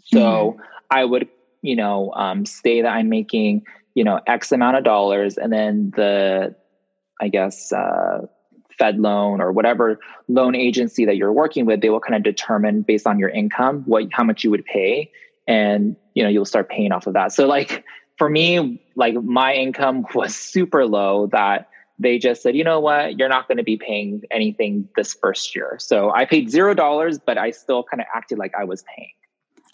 So 0.04 0.18
mm-hmm. 0.18 0.60
I 0.90 1.04
would, 1.04 1.28
you 1.62 1.76
know, 1.76 2.12
um, 2.14 2.44
say 2.44 2.82
that 2.82 2.88
I'm 2.88 3.08
making, 3.08 3.64
you 3.94 4.04
know, 4.04 4.20
X 4.26 4.52
amount 4.52 4.76
of 4.76 4.84
dollars, 4.84 5.38
and 5.38 5.52
then 5.52 5.92
the, 5.96 6.54
I 7.20 7.28
guess, 7.28 7.72
uh, 7.72 8.26
FedLoan 8.78 9.40
or 9.40 9.52
whatever 9.52 9.98
loan 10.28 10.54
agency 10.54 11.04
that 11.04 11.16
you're 11.16 11.32
working 11.32 11.66
with, 11.66 11.80
they 11.80 11.90
will 11.90 12.00
kind 12.00 12.14
of 12.14 12.22
determine 12.22 12.82
based 12.82 13.06
on 13.06 13.18
your 13.18 13.28
income 13.28 13.82
what 13.86 14.04
how 14.12 14.24
much 14.24 14.44
you 14.44 14.50
would 14.50 14.64
pay, 14.64 15.10
and 15.46 15.96
you 16.14 16.22
know 16.22 16.28
you'll 16.28 16.44
start 16.44 16.68
paying 16.68 16.92
off 16.92 17.06
of 17.06 17.14
that. 17.14 17.32
So 17.32 17.46
like 17.46 17.84
for 18.16 18.28
me, 18.28 18.80
like 18.94 19.14
my 19.14 19.54
income 19.54 20.06
was 20.14 20.34
super 20.34 20.86
low 20.86 21.26
that 21.28 21.68
they 21.98 22.18
just 22.18 22.42
said, 22.42 22.56
you 22.56 22.64
know 22.64 22.80
what, 22.80 23.18
you're 23.18 23.28
not 23.28 23.48
going 23.48 23.58
to 23.58 23.64
be 23.64 23.76
paying 23.76 24.22
anything 24.30 24.88
this 24.96 25.14
first 25.14 25.54
year. 25.54 25.76
So 25.80 26.10
I 26.12 26.24
paid 26.24 26.50
zero 26.50 26.74
dollars, 26.74 27.18
but 27.18 27.38
I 27.38 27.50
still 27.50 27.82
kind 27.82 28.00
of 28.00 28.06
acted 28.14 28.38
like 28.38 28.52
I 28.58 28.64
was 28.64 28.84
paying. 28.96 29.12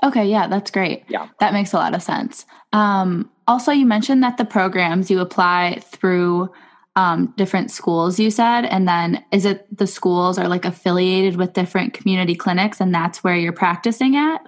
Okay, 0.02 0.26
yeah, 0.26 0.49
that's 0.49 0.71
great. 0.71 1.04
Yeah. 1.09 1.28
That 1.40 1.52
makes 1.52 1.73
a 1.73 1.76
lot 1.76 1.95
of 1.95 2.02
sense. 2.02 2.45
Um, 2.73 3.31
also, 3.47 3.73
you 3.73 3.87
mentioned 3.87 4.23
that 4.23 4.37
the 4.37 4.45
programs 4.45 5.11
you 5.11 5.21
apply 5.21 5.81
through 5.83 6.50
um, 6.97 7.33
different 7.37 7.71
schools, 7.71 8.19
you 8.19 8.31
said, 8.31 8.64
and 8.66 8.87
then 8.87 9.25
is 9.33 9.45
it 9.45 9.66
the 9.76 9.87
schools 9.87 10.38
are 10.38 10.49
like 10.49 10.64
affiliated 10.64 11.37
with 11.37 11.52
different 11.52 11.93
community 11.93 12.35
clinics 12.35 12.81
and 12.81 12.95
that's 12.95 13.25
where 13.25 13.37
you're 13.37 13.52
practicing 13.52 14.16
at? 14.16 14.47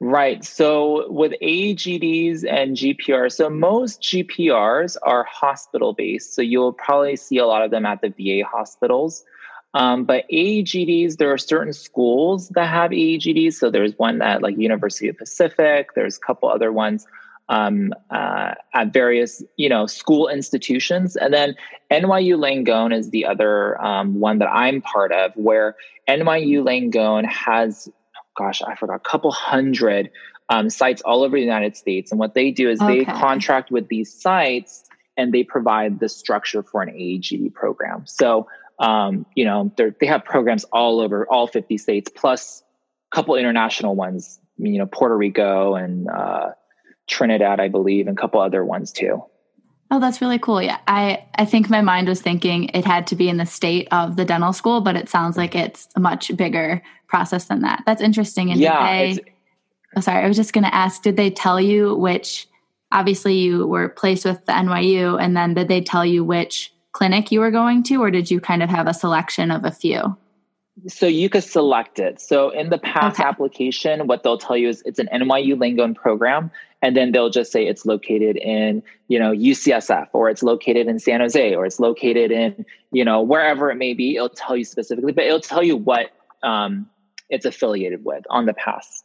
Right. 0.00 0.44
So 0.44 1.10
with 1.10 1.32
AEGDs 1.42 2.44
and 2.48 2.76
GPRs, 2.76 3.32
so 3.32 3.50
most 3.50 4.00
GPRs 4.00 4.96
are 5.02 5.24
hospital 5.24 5.92
based. 5.92 6.34
So 6.34 6.42
you'll 6.42 6.72
probably 6.72 7.16
see 7.16 7.38
a 7.38 7.46
lot 7.46 7.64
of 7.64 7.72
them 7.72 7.84
at 7.84 8.00
the 8.00 8.10
VA 8.10 8.46
hospitals. 8.48 9.24
Um, 9.74 10.04
but 10.04 10.24
AEGDs, 10.32 11.16
there 11.16 11.32
are 11.32 11.38
certain 11.38 11.72
schools 11.72 12.48
that 12.50 12.68
have 12.68 12.92
AEGDs. 12.92 13.54
So 13.54 13.70
there's 13.70 13.98
one 13.98 14.22
at 14.22 14.40
like 14.40 14.56
University 14.56 15.08
of 15.08 15.18
Pacific. 15.18 15.90
There's 15.96 16.16
a 16.16 16.20
couple 16.20 16.48
other 16.48 16.72
ones 16.72 17.06
um, 17.48 17.92
uh, 18.10 18.54
at 18.74 18.92
various, 18.92 19.42
you 19.56 19.68
know, 19.68 19.86
school 19.86 20.28
institutions. 20.28 21.16
And 21.16 21.34
then 21.34 21.56
NYU 21.90 22.36
Langone 22.36 22.96
is 22.96 23.10
the 23.10 23.26
other 23.26 23.80
um, 23.82 24.20
one 24.20 24.38
that 24.38 24.48
I'm 24.48 24.80
part 24.80 25.12
of, 25.12 25.32
where 25.34 25.74
NYU 26.08 26.62
Langone 26.62 27.26
has 27.26 27.90
gosh, 28.38 28.62
I 28.62 28.76
forgot, 28.76 28.94
a 28.94 29.00
couple 29.00 29.32
hundred 29.32 30.10
um, 30.48 30.70
sites 30.70 31.02
all 31.02 31.24
over 31.24 31.36
the 31.36 31.42
United 31.42 31.76
States. 31.76 32.12
And 32.12 32.18
what 32.18 32.34
they 32.34 32.52
do 32.52 32.70
is 32.70 32.80
okay. 32.80 33.00
they 33.00 33.04
contract 33.04 33.70
with 33.70 33.88
these 33.88 34.14
sites 34.14 34.84
and 35.16 35.34
they 35.34 35.42
provide 35.42 35.98
the 35.98 36.08
structure 36.08 36.62
for 36.62 36.80
an 36.80 36.88
AEGD 36.90 37.52
program. 37.52 38.06
So, 38.06 38.48
um, 38.78 39.26
you 39.34 39.44
know, 39.44 39.72
they 39.76 40.06
have 40.06 40.24
programs 40.24 40.64
all 40.64 41.00
over 41.00 41.26
all 41.28 41.48
50 41.48 41.76
states, 41.78 42.10
plus 42.14 42.62
a 43.12 43.16
couple 43.16 43.34
international 43.34 43.96
ones, 43.96 44.38
you 44.56 44.78
know, 44.78 44.86
Puerto 44.86 45.16
Rico 45.16 45.74
and 45.74 46.08
uh, 46.08 46.50
Trinidad, 47.08 47.58
I 47.58 47.68
believe, 47.68 48.06
and 48.06 48.16
a 48.16 48.20
couple 48.20 48.40
other 48.40 48.64
ones 48.64 48.92
too. 48.92 49.24
Oh, 49.90 50.00
that's 50.00 50.20
really 50.20 50.38
cool. 50.38 50.60
Yeah. 50.60 50.78
I, 50.86 51.24
I 51.36 51.44
think 51.44 51.70
my 51.70 51.80
mind 51.80 52.08
was 52.08 52.20
thinking 52.20 52.64
it 52.74 52.84
had 52.84 53.06
to 53.08 53.16
be 53.16 53.28
in 53.28 53.38
the 53.38 53.46
state 53.46 53.88
of 53.90 54.16
the 54.16 54.24
dental 54.24 54.52
school, 54.52 54.80
but 54.82 54.96
it 54.96 55.08
sounds 55.08 55.36
like 55.36 55.54
it's 55.54 55.88
a 55.96 56.00
much 56.00 56.36
bigger 56.36 56.82
process 57.06 57.46
than 57.46 57.62
that. 57.62 57.82
That's 57.86 58.02
interesting. 58.02 58.50
And 58.50 58.60
yeah, 58.60 58.86
they, 58.86 59.18
oh, 59.96 60.00
sorry, 60.00 60.24
I 60.24 60.28
was 60.28 60.36
just 60.36 60.52
going 60.52 60.64
to 60.64 60.74
ask, 60.74 61.02
did 61.02 61.16
they 61.16 61.30
tell 61.30 61.60
you 61.60 61.94
which, 61.94 62.48
obviously 62.90 63.34
you 63.34 63.66
were 63.66 63.88
placed 63.88 64.24
with 64.24 64.44
the 64.46 64.52
NYU 64.52 65.20
and 65.20 65.36
then 65.36 65.54
did 65.54 65.68
they 65.68 65.80
tell 65.80 66.04
you 66.04 66.24
which 66.24 66.72
clinic 66.92 67.30
you 67.30 67.40
were 67.40 67.50
going 67.50 67.82
to, 67.84 68.02
or 68.02 68.10
did 68.10 68.30
you 68.30 68.40
kind 68.40 68.62
of 68.62 68.70
have 68.70 68.86
a 68.86 68.94
selection 68.94 69.50
of 69.50 69.64
a 69.64 69.70
few? 69.70 70.16
So 70.86 71.06
you 71.06 71.28
could 71.28 71.44
select 71.44 71.98
it. 71.98 72.20
So 72.20 72.50
in 72.50 72.70
the 72.70 72.78
PASS 72.78 73.14
okay. 73.14 73.28
application, 73.28 74.06
what 74.06 74.22
they'll 74.22 74.38
tell 74.38 74.56
you 74.56 74.68
is 74.68 74.82
it's 74.86 74.98
an 74.98 75.08
NYU 75.12 75.54
Langone 75.54 75.94
program, 75.94 76.50
and 76.82 76.96
then 76.96 77.12
they'll 77.12 77.30
just 77.30 77.50
say 77.50 77.66
it's 77.66 77.84
located 77.84 78.36
in 78.36 78.82
you 79.08 79.18
know 79.18 79.32
UCSF 79.32 80.08
or 80.12 80.30
it's 80.30 80.42
located 80.42 80.86
in 80.86 80.98
San 80.98 81.20
Jose 81.20 81.54
or 81.54 81.66
it's 81.66 81.80
located 81.80 82.30
in 82.30 82.64
you 82.92 83.04
know 83.04 83.22
wherever 83.22 83.70
it 83.70 83.76
may 83.76 83.94
be. 83.94 84.16
It'll 84.16 84.28
tell 84.28 84.56
you 84.56 84.64
specifically, 84.64 85.12
but 85.12 85.24
it'll 85.24 85.40
tell 85.40 85.62
you 85.62 85.76
what 85.76 86.10
um, 86.42 86.88
it's 87.28 87.44
affiliated 87.44 88.04
with 88.04 88.24
on 88.30 88.46
the 88.46 88.54
PASS 88.54 89.04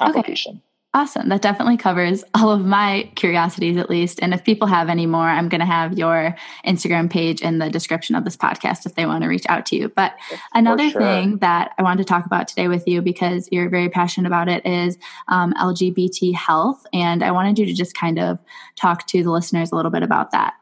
application. 0.00 0.54
Okay. 0.54 0.62
Awesome. 0.96 1.28
That 1.28 1.42
definitely 1.42 1.76
covers 1.76 2.22
all 2.34 2.52
of 2.52 2.64
my 2.64 3.10
curiosities, 3.16 3.76
at 3.76 3.90
least. 3.90 4.20
And 4.22 4.32
if 4.32 4.44
people 4.44 4.68
have 4.68 4.88
any 4.88 5.06
more, 5.06 5.24
I'm 5.24 5.48
going 5.48 5.60
to 5.60 5.66
have 5.66 5.98
your 5.98 6.36
Instagram 6.64 7.10
page 7.10 7.42
in 7.42 7.58
the 7.58 7.68
description 7.68 8.14
of 8.14 8.24
this 8.24 8.36
podcast 8.36 8.86
if 8.86 8.94
they 8.94 9.04
want 9.04 9.22
to 9.22 9.28
reach 9.28 9.44
out 9.48 9.66
to 9.66 9.76
you. 9.76 9.88
But 9.88 10.14
another 10.54 10.88
sure. 10.88 11.00
thing 11.00 11.38
that 11.38 11.72
I 11.78 11.82
wanted 11.82 12.04
to 12.04 12.08
talk 12.08 12.26
about 12.26 12.46
today 12.46 12.68
with 12.68 12.86
you, 12.86 13.02
because 13.02 13.48
you're 13.50 13.68
very 13.68 13.88
passionate 13.88 14.28
about 14.28 14.48
it, 14.48 14.64
is 14.64 14.96
um, 15.26 15.52
LGBT 15.54 16.32
health. 16.34 16.86
And 16.92 17.24
I 17.24 17.32
wanted 17.32 17.58
you 17.58 17.66
to 17.66 17.74
just 17.74 17.96
kind 17.96 18.20
of 18.20 18.38
talk 18.76 19.06
to 19.08 19.24
the 19.24 19.32
listeners 19.32 19.72
a 19.72 19.74
little 19.74 19.90
bit 19.90 20.04
about 20.04 20.30
that. 20.30 20.54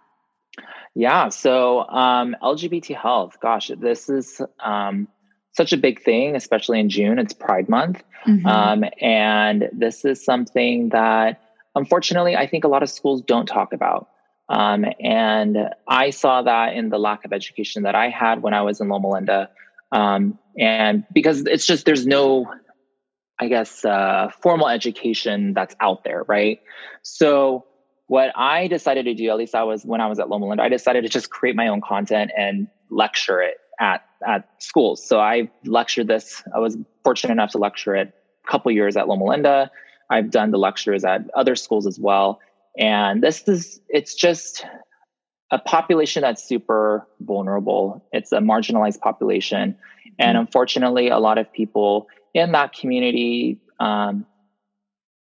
Yeah. 0.94 1.28
So, 1.28 1.86
um, 1.88 2.36
LGBT 2.42 2.96
health, 2.96 3.38
gosh, 3.40 3.70
this 3.78 4.08
is. 4.08 4.40
Um, 4.60 5.08
such 5.52 5.72
a 5.72 5.76
big 5.76 6.02
thing, 6.02 6.34
especially 6.34 6.80
in 6.80 6.88
June. 6.88 7.18
It's 7.18 7.32
Pride 7.32 7.68
Month. 7.68 8.02
Mm-hmm. 8.26 8.46
Um, 8.46 8.84
and 9.00 9.68
this 9.72 10.04
is 10.04 10.24
something 10.24 10.90
that, 10.90 11.40
unfortunately, 11.74 12.36
I 12.36 12.46
think 12.46 12.64
a 12.64 12.68
lot 12.68 12.82
of 12.82 12.90
schools 12.90 13.22
don't 13.22 13.46
talk 13.46 13.72
about. 13.72 14.08
Um, 14.48 14.84
and 15.00 15.56
I 15.86 16.10
saw 16.10 16.42
that 16.42 16.74
in 16.74 16.88
the 16.88 16.98
lack 16.98 17.24
of 17.24 17.32
education 17.32 17.84
that 17.84 17.94
I 17.94 18.08
had 18.08 18.42
when 18.42 18.54
I 18.54 18.62
was 18.62 18.80
in 18.80 18.88
Loma 18.88 19.10
Linda. 19.10 19.50
Um, 19.90 20.38
and 20.58 21.04
because 21.12 21.40
it's 21.42 21.66
just, 21.66 21.84
there's 21.84 22.06
no, 22.06 22.52
I 23.38 23.48
guess, 23.48 23.84
uh, 23.84 24.30
formal 24.42 24.68
education 24.68 25.52
that's 25.54 25.74
out 25.80 26.04
there, 26.04 26.24
right? 26.26 26.60
So, 27.02 27.66
what 28.08 28.32
I 28.36 28.66
decided 28.66 29.06
to 29.06 29.14
do, 29.14 29.30
at 29.30 29.38
least 29.38 29.54
I 29.54 29.62
was 29.62 29.84
when 29.84 30.02
I 30.02 30.08
was 30.08 30.18
at 30.18 30.28
Loma 30.28 30.46
Linda, 30.46 30.62
I 30.62 30.68
decided 30.68 31.02
to 31.04 31.08
just 31.08 31.30
create 31.30 31.56
my 31.56 31.68
own 31.68 31.80
content 31.80 32.30
and 32.36 32.68
lecture 32.90 33.40
it 33.40 33.56
at 33.82 34.06
at 34.26 34.48
schools. 34.58 35.04
So 35.06 35.18
I 35.18 35.50
lectured 35.64 36.06
this. 36.06 36.42
I 36.54 36.60
was 36.60 36.78
fortunate 37.04 37.32
enough 37.32 37.50
to 37.50 37.58
lecture 37.58 37.94
it 37.96 38.14
a 38.46 38.50
couple 38.50 38.70
years 38.70 38.96
at 38.96 39.08
Loma 39.08 39.24
Linda. 39.24 39.70
I've 40.08 40.30
done 40.30 40.52
the 40.52 40.58
lectures 40.58 41.04
at 41.04 41.28
other 41.34 41.56
schools 41.56 41.86
as 41.86 41.98
well. 41.98 42.40
And 42.78 43.22
this 43.22 43.46
is 43.48 43.80
it's 43.88 44.14
just 44.14 44.64
a 45.50 45.58
population 45.58 46.22
that's 46.22 46.42
super 46.42 47.06
vulnerable. 47.20 48.06
It's 48.12 48.32
a 48.32 48.38
marginalized 48.38 49.00
population. 49.00 49.76
And 50.18 50.38
unfortunately, 50.38 51.08
a 51.08 51.18
lot 51.18 51.36
of 51.36 51.52
people 51.52 52.06
in 52.32 52.52
that 52.52 52.72
community 52.72 53.58
um, 53.80 54.24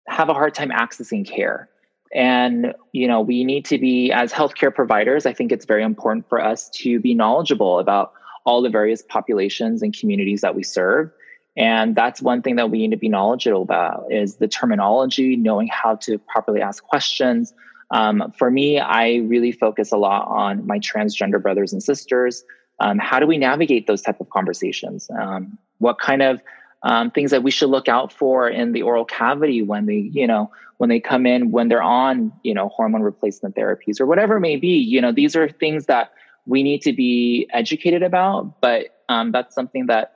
have 0.07 0.29
a 0.29 0.33
hard 0.33 0.53
time 0.53 0.69
accessing 0.69 1.25
care. 1.25 1.69
And, 2.13 2.73
you 2.93 3.07
know, 3.07 3.21
we 3.21 3.43
need 3.43 3.65
to 3.65 3.77
be, 3.77 4.11
as 4.11 4.31
healthcare 4.31 4.73
providers, 4.73 5.25
I 5.25 5.33
think 5.33 5.51
it's 5.51 5.65
very 5.65 5.83
important 5.83 6.27
for 6.27 6.41
us 6.41 6.69
to 6.81 6.99
be 6.99 7.13
knowledgeable 7.13 7.79
about 7.79 8.13
all 8.47 8.61
the 8.61 8.69
various 8.69 9.01
populations 9.01 9.81
and 9.83 9.95
communities 9.95 10.39
that 10.41 10.55
we 10.55 10.63
serve. 10.63 11.11
And 11.57 11.95
that's 11.95 12.21
one 12.21 12.41
thing 12.41 12.55
that 12.55 12.71
we 12.71 12.77
need 12.79 12.91
to 12.91 12.97
be 12.97 13.09
knowledgeable 13.09 13.61
about 13.61 14.05
is 14.09 14.37
the 14.37 14.47
terminology, 14.47 15.35
knowing 15.35 15.67
how 15.67 15.95
to 15.97 16.17
properly 16.17 16.61
ask 16.61 16.81
questions. 16.81 17.53
Um, 17.91 18.33
for 18.37 18.49
me, 18.49 18.79
I 18.79 19.17
really 19.17 19.51
focus 19.51 19.91
a 19.91 19.97
lot 19.97 20.27
on 20.29 20.65
my 20.65 20.79
transgender 20.79 21.41
brothers 21.41 21.73
and 21.73 21.83
sisters. 21.83 22.45
Um, 22.79 22.99
how 22.99 23.19
do 23.19 23.27
we 23.27 23.37
navigate 23.37 23.85
those 23.85 24.01
type 24.01 24.21
of 24.21 24.29
conversations? 24.29 25.09
Um, 25.09 25.57
what 25.79 25.99
kind 25.99 26.21
of 26.21 26.39
um, 26.83 27.11
things 27.11 27.31
that 27.31 27.43
we 27.43 27.51
should 27.51 27.69
look 27.69 27.89
out 27.89 28.13
for 28.13 28.47
in 28.47 28.71
the 28.71 28.83
oral 28.83 29.03
cavity 29.03 29.61
when 29.61 29.87
they, 29.87 30.09
you 30.13 30.27
know, 30.27 30.51
when 30.77 30.89
they 30.89 31.01
come 31.01 31.25
in, 31.25 31.51
when 31.51 31.67
they're 31.67 31.81
on, 31.81 32.31
you 32.43 32.53
know, 32.53 32.69
hormone 32.69 33.01
replacement 33.01 33.55
therapies 33.55 33.99
or 33.99 34.05
whatever 34.05 34.37
it 34.37 34.41
may 34.41 34.55
be. 34.55 34.77
You 34.77 35.01
know, 35.01 35.11
these 35.11 35.35
are 35.35 35.49
things 35.49 35.87
that 35.87 36.11
we 36.47 36.63
need 36.63 36.81
to 36.83 36.93
be 36.93 37.47
educated 37.53 38.01
about, 38.01 38.61
but 38.61 39.03
um, 39.09 39.31
that's 39.31 39.53
something 39.53 39.87
that 39.87 40.13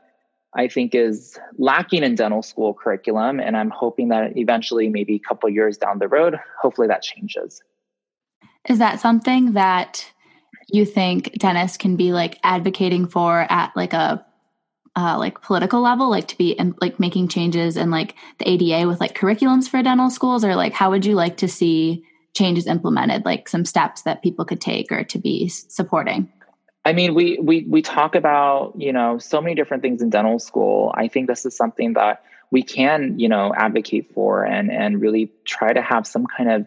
I 0.55 0.67
think 0.67 0.95
is 0.95 1.37
lacking 1.57 2.03
in 2.03 2.15
dental 2.15 2.41
school 2.41 2.73
curriculum. 2.73 3.39
And 3.39 3.55
I'm 3.55 3.69
hoping 3.69 4.09
that 4.09 4.37
eventually, 4.37 4.89
maybe 4.89 5.15
a 5.15 5.19
couple 5.19 5.49
years 5.49 5.77
down 5.77 5.99
the 5.99 6.07
road, 6.07 6.39
hopefully 6.59 6.87
that 6.87 7.03
changes. 7.03 7.61
Is 8.67 8.79
that 8.79 8.99
something 8.99 9.53
that 9.53 10.09
you 10.69 10.85
think 10.85 11.33
dentists 11.37 11.77
can 11.77 11.95
be 11.95 12.13
like 12.13 12.39
advocating 12.43 13.07
for 13.07 13.45
at 13.49 13.75
like 13.75 13.93
a 13.93 14.25
uh, 14.95 15.17
like 15.17 15.41
political 15.41 15.81
level, 15.81 16.09
like 16.09 16.27
to 16.27 16.37
be 16.37 16.51
in, 16.51 16.75
like 16.81 16.99
making 16.99 17.29
changes 17.29 17.77
in 17.77 17.91
like 17.91 18.15
the 18.39 18.49
ADA 18.49 18.87
with 18.87 18.99
like 18.99 19.17
curriculums 19.17 19.69
for 19.69 19.81
dental 19.81 20.09
schools, 20.09 20.43
or 20.43 20.55
like 20.55 20.73
how 20.73 20.89
would 20.89 21.05
you 21.05 21.15
like 21.15 21.37
to 21.37 21.47
see 21.47 22.05
changes 22.33 22.67
implemented, 22.67 23.25
like 23.25 23.47
some 23.47 23.65
steps 23.65 24.03
that 24.03 24.21
people 24.21 24.45
could 24.45 24.61
take 24.61 24.91
or 24.91 25.03
to 25.03 25.19
be 25.19 25.47
supporting? 25.47 26.31
I 26.83 26.93
mean, 26.93 27.13
we 27.13 27.37
we 27.39 27.65
we 27.69 27.81
talk 27.81 28.15
about 28.15 28.73
you 28.77 28.91
know 28.91 29.17
so 29.19 29.41
many 29.41 29.55
different 29.55 29.83
things 29.83 30.01
in 30.01 30.09
dental 30.09 30.39
school. 30.39 30.91
I 30.95 31.07
think 31.07 31.27
this 31.27 31.45
is 31.45 31.55
something 31.55 31.93
that 31.93 32.23
we 32.49 32.63
can 32.63 33.19
you 33.19 33.29
know 33.29 33.53
advocate 33.55 34.13
for 34.13 34.43
and 34.43 34.71
and 34.71 34.99
really 34.99 35.31
try 35.45 35.73
to 35.73 35.81
have 35.81 36.07
some 36.07 36.25
kind 36.25 36.51
of 36.51 36.65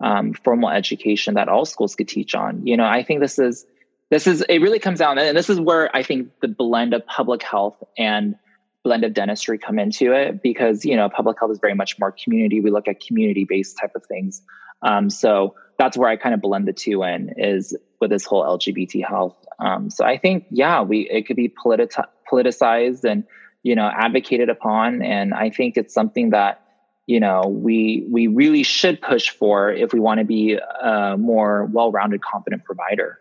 um, 0.00 0.34
formal 0.34 0.68
education 0.68 1.34
that 1.34 1.48
all 1.48 1.64
schools 1.64 1.94
could 1.94 2.08
teach 2.08 2.34
on. 2.34 2.66
You 2.66 2.76
know, 2.76 2.84
I 2.84 3.02
think 3.02 3.20
this 3.20 3.38
is 3.38 3.64
this 4.10 4.26
is 4.26 4.44
it 4.48 4.58
really 4.58 4.78
comes 4.78 4.98
down 4.98 5.18
and 5.18 5.36
this 5.36 5.48
is 5.48 5.58
where 5.58 5.94
I 5.96 6.02
think 6.02 6.30
the 6.40 6.48
blend 6.48 6.92
of 6.92 7.06
public 7.06 7.42
health 7.42 7.82
and 7.96 8.36
blend 8.82 9.02
of 9.02 9.14
dentistry 9.14 9.56
come 9.56 9.78
into 9.78 10.12
it 10.12 10.42
because 10.42 10.84
you 10.84 10.94
know 10.94 11.08
public 11.08 11.38
health 11.38 11.52
is 11.52 11.58
very 11.58 11.74
much 11.74 11.98
more 11.98 12.12
community. 12.12 12.60
We 12.60 12.70
look 12.70 12.86
at 12.86 13.00
community 13.00 13.44
based 13.44 13.78
type 13.78 13.92
of 13.94 14.04
things. 14.04 14.42
Um, 14.84 15.10
so 15.10 15.54
that's 15.78 15.96
where 15.96 16.08
I 16.08 16.16
kind 16.16 16.34
of 16.34 16.40
blend 16.40 16.68
the 16.68 16.72
two 16.72 17.02
in 17.02 17.34
is 17.36 17.76
with 18.00 18.10
this 18.10 18.24
whole 18.24 18.44
LGBT 18.44 19.04
health. 19.06 19.36
Um, 19.58 19.90
so 19.90 20.04
I 20.04 20.18
think, 20.18 20.46
yeah, 20.50 20.82
we 20.82 21.08
it 21.10 21.26
could 21.26 21.36
be 21.36 21.48
politi- 21.48 22.06
politicized 22.30 23.04
and 23.04 23.24
you 23.62 23.74
know 23.74 23.90
advocated 23.92 24.48
upon, 24.48 25.02
and 25.02 25.34
I 25.34 25.50
think 25.50 25.76
it's 25.76 25.94
something 25.94 26.30
that 26.30 26.60
you 27.06 27.18
know 27.18 27.42
we 27.46 28.06
we 28.10 28.26
really 28.26 28.62
should 28.62 29.00
push 29.00 29.30
for 29.30 29.70
if 29.72 29.92
we 29.92 30.00
want 30.00 30.18
to 30.18 30.24
be 30.24 30.58
a 30.82 31.16
more 31.18 31.64
well-rounded, 31.72 32.20
competent 32.22 32.64
provider. 32.64 33.18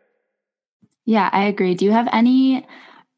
Yeah, 1.06 1.30
I 1.32 1.46
agree. 1.46 1.76
Do 1.76 1.86
you 1.86 1.92
have 1.92 2.08
any 2.12 2.66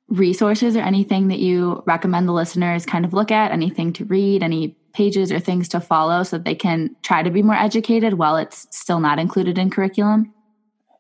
resources 0.08 0.76
or 0.76 0.82
anything 0.82 1.30
that 1.30 1.40
you 1.40 1.84
recommend 1.88 2.28
the 2.28 2.34
listeners 2.34 2.86
kind 2.86 3.06
of 3.06 3.14
look 3.14 3.32
at? 3.32 3.52
Anything 3.52 3.94
to 3.94 4.06
read? 4.06 4.44
Any 4.44 4.78
pages 4.96 5.32
or 5.32 5.40
things 5.40 5.68
to 5.70 5.80
follow 5.80 6.24
so 6.24 6.38
that 6.38 6.46
they 6.46 6.56
can 6.56 6.96
try 7.04 7.22
to 7.22 7.30
be 7.30 7.44
more 7.44 7.56
educated 7.56 8.16
while 8.16 8.38
it's 8.38 8.68
still 8.72 9.00
not 9.00 9.20
included 9.20 9.58
in 9.58 9.70
curriculum? 9.70 10.34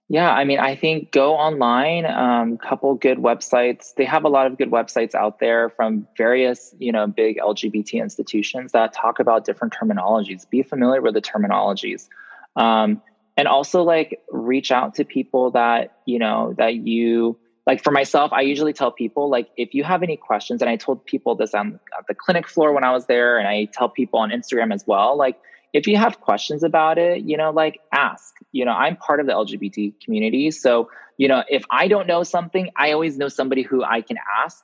Yeah, 0.07 0.31
I 0.31 0.43
mean, 0.43 0.59
I 0.59 0.75
think 0.75 1.11
go 1.11 1.33
online. 1.33 2.05
Um, 2.05 2.57
couple 2.59 2.93
good 2.93 3.17
websites. 3.17 3.95
They 3.95 4.05
have 4.05 4.23
a 4.23 4.29
lot 4.29 4.45
of 4.45 4.55
good 4.55 4.69
websites 4.69 5.15
out 5.15 5.39
there 5.39 5.69
from 5.69 6.07
various, 6.15 6.75
you 6.77 6.91
know, 6.91 7.07
big 7.07 7.37
LGBT 7.37 8.01
institutions 8.01 8.71
that 8.73 8.93
talk 8.93 9.19
about 9.19 9.45
different 9.45 9.73
terminologies. 9.73 10.47
Be 10.47 10.61
familiar 10.61 11.01
with 11.01 11.15
the 11.15 11.23
terminologies, 11.23 12.07
um, 12.55 13.01
and 13.35 13.47
also 13.47 13.81
like 13.81 14.21
reach 14.29 14.71
out 14.71 14.93
to 14.95 15.05
people 15.05 15.49
that 15.51 15.97
you 16.05 16.19
know 16.19 16.53
that 16.59 16.75
you 16.75 17.39
like 17.65 17.83
for 17.83 17.91
myself, 17.91 18.31
I 18.31 18.41
usually 18.41 18.73
tell 18.73 18.91
people 18.91 19.29
like 19.29 19.49
if 19.57 19.73
you 19.73 19.83
have 19.83 20.03
any 20.03 20.17
questions, 20.17 20.61
and 20.61 20.69
I 20.69 20.75
told 20.75 21.05
people 21.05 21.35
this 21.35 21.53
on 21.53 21.79
the 22.07 22.13
clinic 22.13 22.47
floor 22.47 22.73
when 22.73 22.83
I 22.83 22.91
was 22.91 23.05
there, 23.07 23.37
and 23.37 23.47
I 23.47 23.65
tell 23.65 23.89
people 23.89 24.19
on 24.19 24.29
Instagram 24.29 24.73
as 24.73 24.85
well, 24.85 25.17
like 25.17 25.37
if 25.73 25.87
you 25.87 25.97
have 25.97 26.21
questions 26.21 26.63
about 26.63 26.97
it, 26.97 27.21
you 27.21 27.37
know, 27.37 27.51
like 27.51 27.79
ask. 27.91 28.33
You 28.51 28.65
know, 28.65 28.71
I'm 28.71 28.95
part 28.95 29.19
of 29.19 29.25
the 29.25 29.33
LGBT 29.33 29.99
community, 30.03 30.51
so 30.51 30.89
you 31.17 31.27
know, 31.27 31.43
if 31.47 31.63
I 31.71 31.87
don't 31.87 32.07
know 32.07 32.23
something, 32.23 32.69
I 32.77 32.91
always 32.91 33.17
know 33.17 33.29
somebody 33.29 33.63
who 33.63 33.83
I 33.83 34.01
can 34.01 34.17
ask 34.43 34.63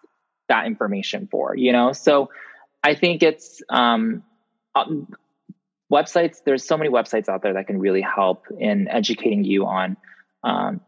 that 0.49 0.65
information 0.65 1.27
for. 1.31 1.55
You 1.55 1.71
know, 1.71 1.93
so 1.93 2.29
I 2.83 2.95
think 2.95 3.23
it's 3.23 3.61
um, 3.69 4.23
um 4.75 5.07
websites. 5.91 6.37
There's 6.45 6.65
so 6.65 6.77
many 6.77 6.89
websites 6.89 7.29
out 7.29 7.43
there 7.43 7.53
that 7.53 7.67
can 7.67 7.79
really 7.79 8.01
help 8.01 8.45
in 8.57 8.87
educating 8.87 9.43
you 9.43 9.65
on 9.65 9.97
um, 10.43 10.81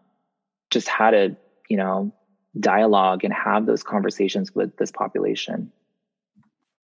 just 0.72 0.88
how 0.88 1.12
to, 1.12 1.36
you 1.70 1.78
know, 1.78 2.14
dialogue 2.60 3.24
and 3.24 3.34
have 3.34 3.66
those 3.66 3.84
conversations 3.84 4.54
with 4.54 4.76
this 4.78 4.92
population. 4.92 5.72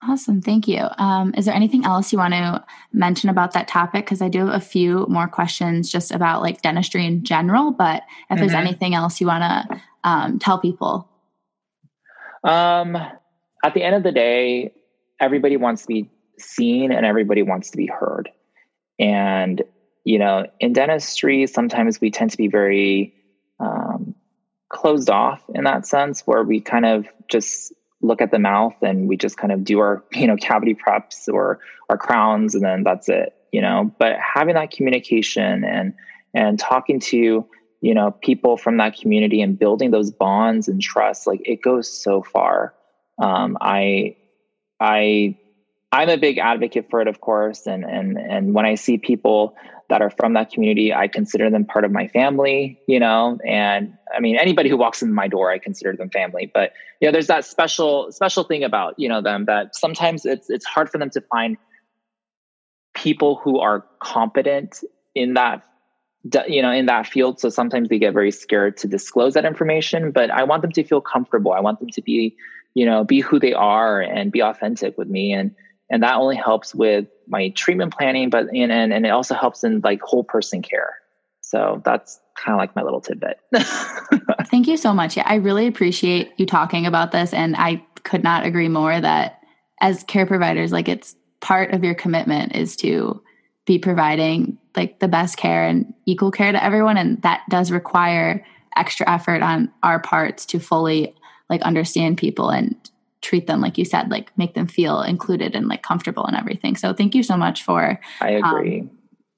Awesome. 0.01 0.41
Thank 0.41 0.67
you. 0.67 0.87
Um, 0.97 1.33
is 1.35 1.45
there 1.45 1.53
anything 1.53 1.85
else 1.85 2.13
you 2.13 2.19
want 2.19 2.33
to 2.33 2.63
mention 2.93 3.29
about 3.29 3.51
that 3.53 3.67
topic? 3.67 4.05
Because 4.05 4.21
I 4.21 4.29
do 4.29 4.45
have 4.45 4.55
a 4.55 4.61
few 4.61 5.05
more 5.09 5.27
questions 5.27 5.91
just 5.91 6.11
about 6.11 6.41
like 6.41 6.61
dentistry 6.61 7.05
in 7.05 7.23
general, 7.23 7.71
but 7.71 8.03
if 8.03 8.35
mm-hmm. 8.35 8.39
there's 8.39 8.53
anything 8.53 8.95
else 8.95 9.19
you 9.19 9.27
want 9.27 9.43
to 9.43 9.81
um, 10.05 10.39
tell 10.39 10.57
people. 10.57 11.09
Um, 12.45 12.95
at 13.63 13.73
the 13.73 13.83
end 13.83 13.95
of 13.95 14.03
the 14.03 14.13
day, 14.13 14.71
everybody 15.19 15.57
wants 15.57 15.81
to 15.81 15.87
be 15.89 16.09
seen 16.37 16.93
and 16.93 17.05
everybody 17.05 17.41
wants 17.41 17.71
to 17.71 17.77
be 17.77 17.87
heard. 17.87 18.29
And, 18.99 19.61
you 20.05 20.17
know, 20.17 20.45
in 20.61 20.71
dentistry, 20.71 21.45
sometimes 21.45 21.99
we 21.99 22.09
tend 22.09 22.31
to 22.31 22.37
be 22.37 22.47
very 22.47 23.13
um, 23.59 23.88
closed 24.69 25.09
off 25.09 25.43
in 25.53 25.63
that 25.65 25.85
sense, 25.85 26.21
where 26.21 26.43
we 26.43 26.61
kind 26.61 26.85
of 26.85 27.05
just 27.29 27.73
look 28.01 28.21
at 28.21 28.31
the 28.31 28.39
mouth 28.39 28.75
and 28.81 29.09
we 29.09 29.17
just 29.17 29.37
kind 29.37 29.51
of 29.51 29.63
do 29.63 29.79
our 29.79 30.03
you 30.13 30.25
know 30.25 30.37
cavity 30.37 30.73
preps 30.73 31.27
or 31.27 31.59
our 31.89 31.97
crowns 31.97 32.55
and 32.55 32.63
then 32.63 32.83
that's 32.83 33.09
it 33.09 33.33
you 33.51 33.61
know. 33.61 33.91
But 33.99 34.17
having 34.17 34.55
that 34.55 34.71
communication 34.71 35.63
and 35.63 35.93
and 36.33 36.59
talking 36.59 36.99
to 36.99 37.45
you 37.81 37.93
know 37.93 38.11
people 38.11 38.57
from 38.57 38.77
that 38.77 38.97
community 38.97 39.41
and 39.41 39.57
building 39.57 39.91
those 39.91 40.11
bonds 40.11 40.67
and 40.67 40.81
trust 40.81 41.27
like 41.27 41.41
it 41.45 41.61
goes 41.61 41.91
so 41.91 42.21
far. 42.21 42.73
Um, 43.21 43.57
i 43.59 44.15
i 44.79 45.37
i'm 45.91 46.09
a 46.09 46.17
big 46.17 46.37
advocate 46.37 46.87
for 46.89 47.01
it 47.01 47.07
of 47.07 47.21
course 47.21 47.65
and 47.67 47.83
and 47.83 48.17
and 48.17 48.53
when 48.53 48.65
i 48.65 48.75
see 48.75 48.97
people 48.97 49.55
that 49.89 50.01
are 50.01 50.09
from 50.09 50.33
that 50.33 50.51
community 50.51 50.93
i 50.93 51.07
consider 51.07 51.49
them 51.49 51.65
part 51.65 51.83
of 51.83 51.91
my 51.91 52.07
family 52.07 52.79
you 52.87 52.99
know 52.99 53.37
and 53.45 53.97
i 54.15 54.19
mean 54.19 54.37
anybody 54.37 54.69
who 54.69 54.77
walks 54.77 55.01
in 55.01 55.13
my 55.13 55.27
door 55.27 55.51
i 55.51 55.57
consider 55.57 55.95
them 55.95 56.09
family 56.09 56.49
but 56.53 56.73
you 56.99 57.07
know 57.07 57.11
there's 57.11 57.27
that 57.27 57.45
special 57.45 58.11
special 58.11 58.43
thing 58.43 58.63
about 58.63 58.93
you 58.97 59.09
know 59.09 59.21
them 59.21 59.45
that 59.45 59.75
sometimes 59.75 60.25
it's 60.25 60.49
it's 60.49 60.65
hard 60.65 60.89
for 60.89 60.97
them 60.97 61.09
to 61.09 61.21
find 61.21 61.57
people 62.93 63.35
who 63.35 63.59
are 63.59 63.85
competent 63.99 64.83
in 65.15 65.33
that 65.33 65.63
you 66.47 66.61
know 66.61 66.71
in 66.71 66.85
that 66.85 67.07
field 67.07 67.39
so 67.39 67.49
sometimes 67.49 67.87
they 67.89 67.97
get 67.97 68.13
very 68.13 68.31
scared 68.31 68.75
to 68.75 68.87
disclose 68.87 69.33
that 69.35 69.45
information 69.45 70.11
but 70.11 70.29
i 70.29 70.43
want 70.43 70.61
them 70.61 70.71
to 70.71 70.83
feel 70.83 71.01
comfortable. 71.01 71.53
I 71.53 71.61
want 71.61 71.79
them 71.79 71.89
to 71.89 72.01
be 72.01 72.35
you 72.73 72.85
know 72.85 73.03
be 73.03 73.21
who 73.21 73.39
they 73.39 73.53
are 73.53 74.01
and 74.01 74.31
be 74.31 74.41
authentic 74.41 74.97
with 74.97 75.07
me 75.07 75.33
and 75.33 75.55
and 75.89 76.03
that 76.03 76.15
only 76.15 76.35
helps 76.35 76.73
with 76.73 77.07
my 77.27 77.49
treatment 77.49 77.95
planning 77.95 78.29
but 78.29 78.47
and 78.53 78.71
and, 78.71 78.93
and 78.93 79.05
it 79.05 79.09
also 79.09 79.35
helps 79.35 79.63
in 79.63 79.81
like 79.81 80.01
whole 80.01 80.23
person 80.23 80.61
care. 80.61 80.95
So 81.41 81.81
that's 81.83 82.19
kind 82.35 82.53
of 82.53 82.59
like 82.59 82.75
my 82.75 82.83
little 82.83 83.01
tidbit. 83.01 83.39
Thank 84.51 84.67
you 84.67 84.77
so 84.77 84.93
much. 84.93 85.17
Yeah 85.17 85.23
i 85.25 85.35
really 85.35 85.67
appreciate 85.67 86.31
you 86.37 86.45
talking 86.45 86.85
about 86.85 87.11
this 87.11 87.33
and 87.33 87.55
i 87.57 87.83
could 88.03 88.23
not 88.23 88.45
agree 88.45 88.69
more 88.69 88.99
that 88.99 89.41
as 89.81 90.03
care 90.03 90.25
providers 90.25 90.71
like 90.71 90.87
it's 90.87 91.15
part 91.41 91.73
of 91.73 91.83
your 91.83 91.95
commitment 91.95 92.55
is 92.55 92.75
to 92.75 93.21
be 93.65 93.77
providing 93.77 94.57
like 94.75 94.99
the 94.99 95.07
best 95.07 95.37
care 95.37 95.67
and 95.67 95.93
equal 96.05 96.31
care 96.31 96.51
to 96.51 96.63
everyone 96.63 96.97
and 96.97 97.21
that 97.21 97.41
does 97.49 97.71
require 97.71 98.45
extra 98.75 99.09
effort 99.09 99.41
on 99.41 99.71
our 99.83 99.99
parts 99.99 100.45
to 100.45 100.59
fully 100.59 101.13
like 101.49 101.61
understand 101.61 102.17
people 102.17 102.49
and 102.49 102.75
treat 103.21 103.47
them 103.47 103.61
like 103.61 103.77
you 103.77 103.85
said 103.85 104.09
like 104.09 104.35
make 104.37 104.53
them 104.53 104.67
feel 104.67 105.01
included 105.01 105.55
and 105.55 105.67
like 105.67 105.83
comfortable 105.83 106.25
and 106.25 106.37
everything. 106.37 106.75
So 106.75 106.93
thank 106.93 107.15
you 107.15 107.23
so 107.23 107.35
much 107.35 107.63
for 107.63 107.99
i 108.21 108.29
agree. 108.31 108.81
um, 108.81 108.91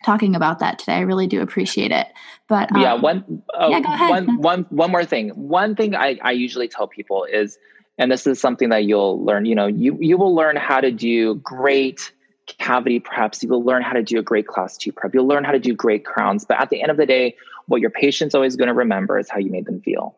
talking 0.06 0.36
about 0.36 0.60
that 0.60 0.80
today. 0.80 0.94
I 0.94 1.02
really 1.02 1.28
do 1.28 1.42
appreciate 1.42 1.92
it. 1.92 2.08
But 2.48 2.72
um, 2.74 2.82
yeah 2.82 2.94
one 2.94 3.44
oh, 3.54 3.70
yeah, 3.70 3.80
go 3.82 3.94
ahead. 3.94 4.10
one 4.10 4.38
one 4.42 4.66
one 4.70 4.92
more 4.92 5.06
thing. 5.06 5.30
One 5.30 5.76
thing 5.76 5.96
I, 5.96 6.20
I 6.22 6.32
usually 6.32 6.68
tell 6.68 6.88
people 6.88 7.26
is 7.26 7.58
and 7.98 8.12
this 8.12 8.26
is 8.26 8.40
something 8.40 8.70
that 8.70 8.86
you'll 8.86 9.24
learn 9.24 9.46
you 9.46 9.56
know 9.56 9.68
you 9.68 9.98
you 10.00 10.18
will 10.18 10.36
learn 10.36 10.56
how 10.56 10.82
to 10.82 10.92
do 10.92 11.36
great 11.36 12.12
cavity 12.58 13.00
preps. 13.00 13.42
You 13.42 13.50
will 13.50 13.64
learn 13.64 13.82
how 13.82 13.94
to 13.94 14.04
do 14.04 14.20
a 14.20 14.24
great 14.24 14.48
class 14.48 14.78
two 14.78 14.92
prep. 14.92 15.14
You'll 15.14 15.28
learn 15.28 15.44
how 15.44 15.54
to 15.54 15.60
do 15.60 15.74
great 15.74 16.06
crowns. 16.06 16.46
But 16.46 16.60
at 16.60 16.70
the 16.70 16.82
end 16.82 16.92
of 16.92 16.98
the 16.98 17.06
day 17.06 17.36
what 17.68 17.80
your 17.80 17.92
patient's 17.92 18.36
always 18.36 18.56
going 18.56 18.68
to 18.68 18.74
remember 18.74 19.18
is 19.18 19.30
how 19.30 19.40
you 19.40 19.50
made 19.50 19.66
them 19.66 19.82
feel. 19.82 20.16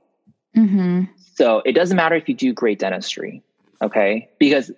Mm-hmm. 0.56 1.06
so 1.34 1.63
it 1.65 1.71
doesn't 1.71 1.97
matter 1.97 2.13
if 2.13 2.30
you 2.30 2.36
do 2.36 2.54
great 2.54 2.78
dentistry 2.78 3.41
Okay. 3.84 4.30
Because 4.39 4.72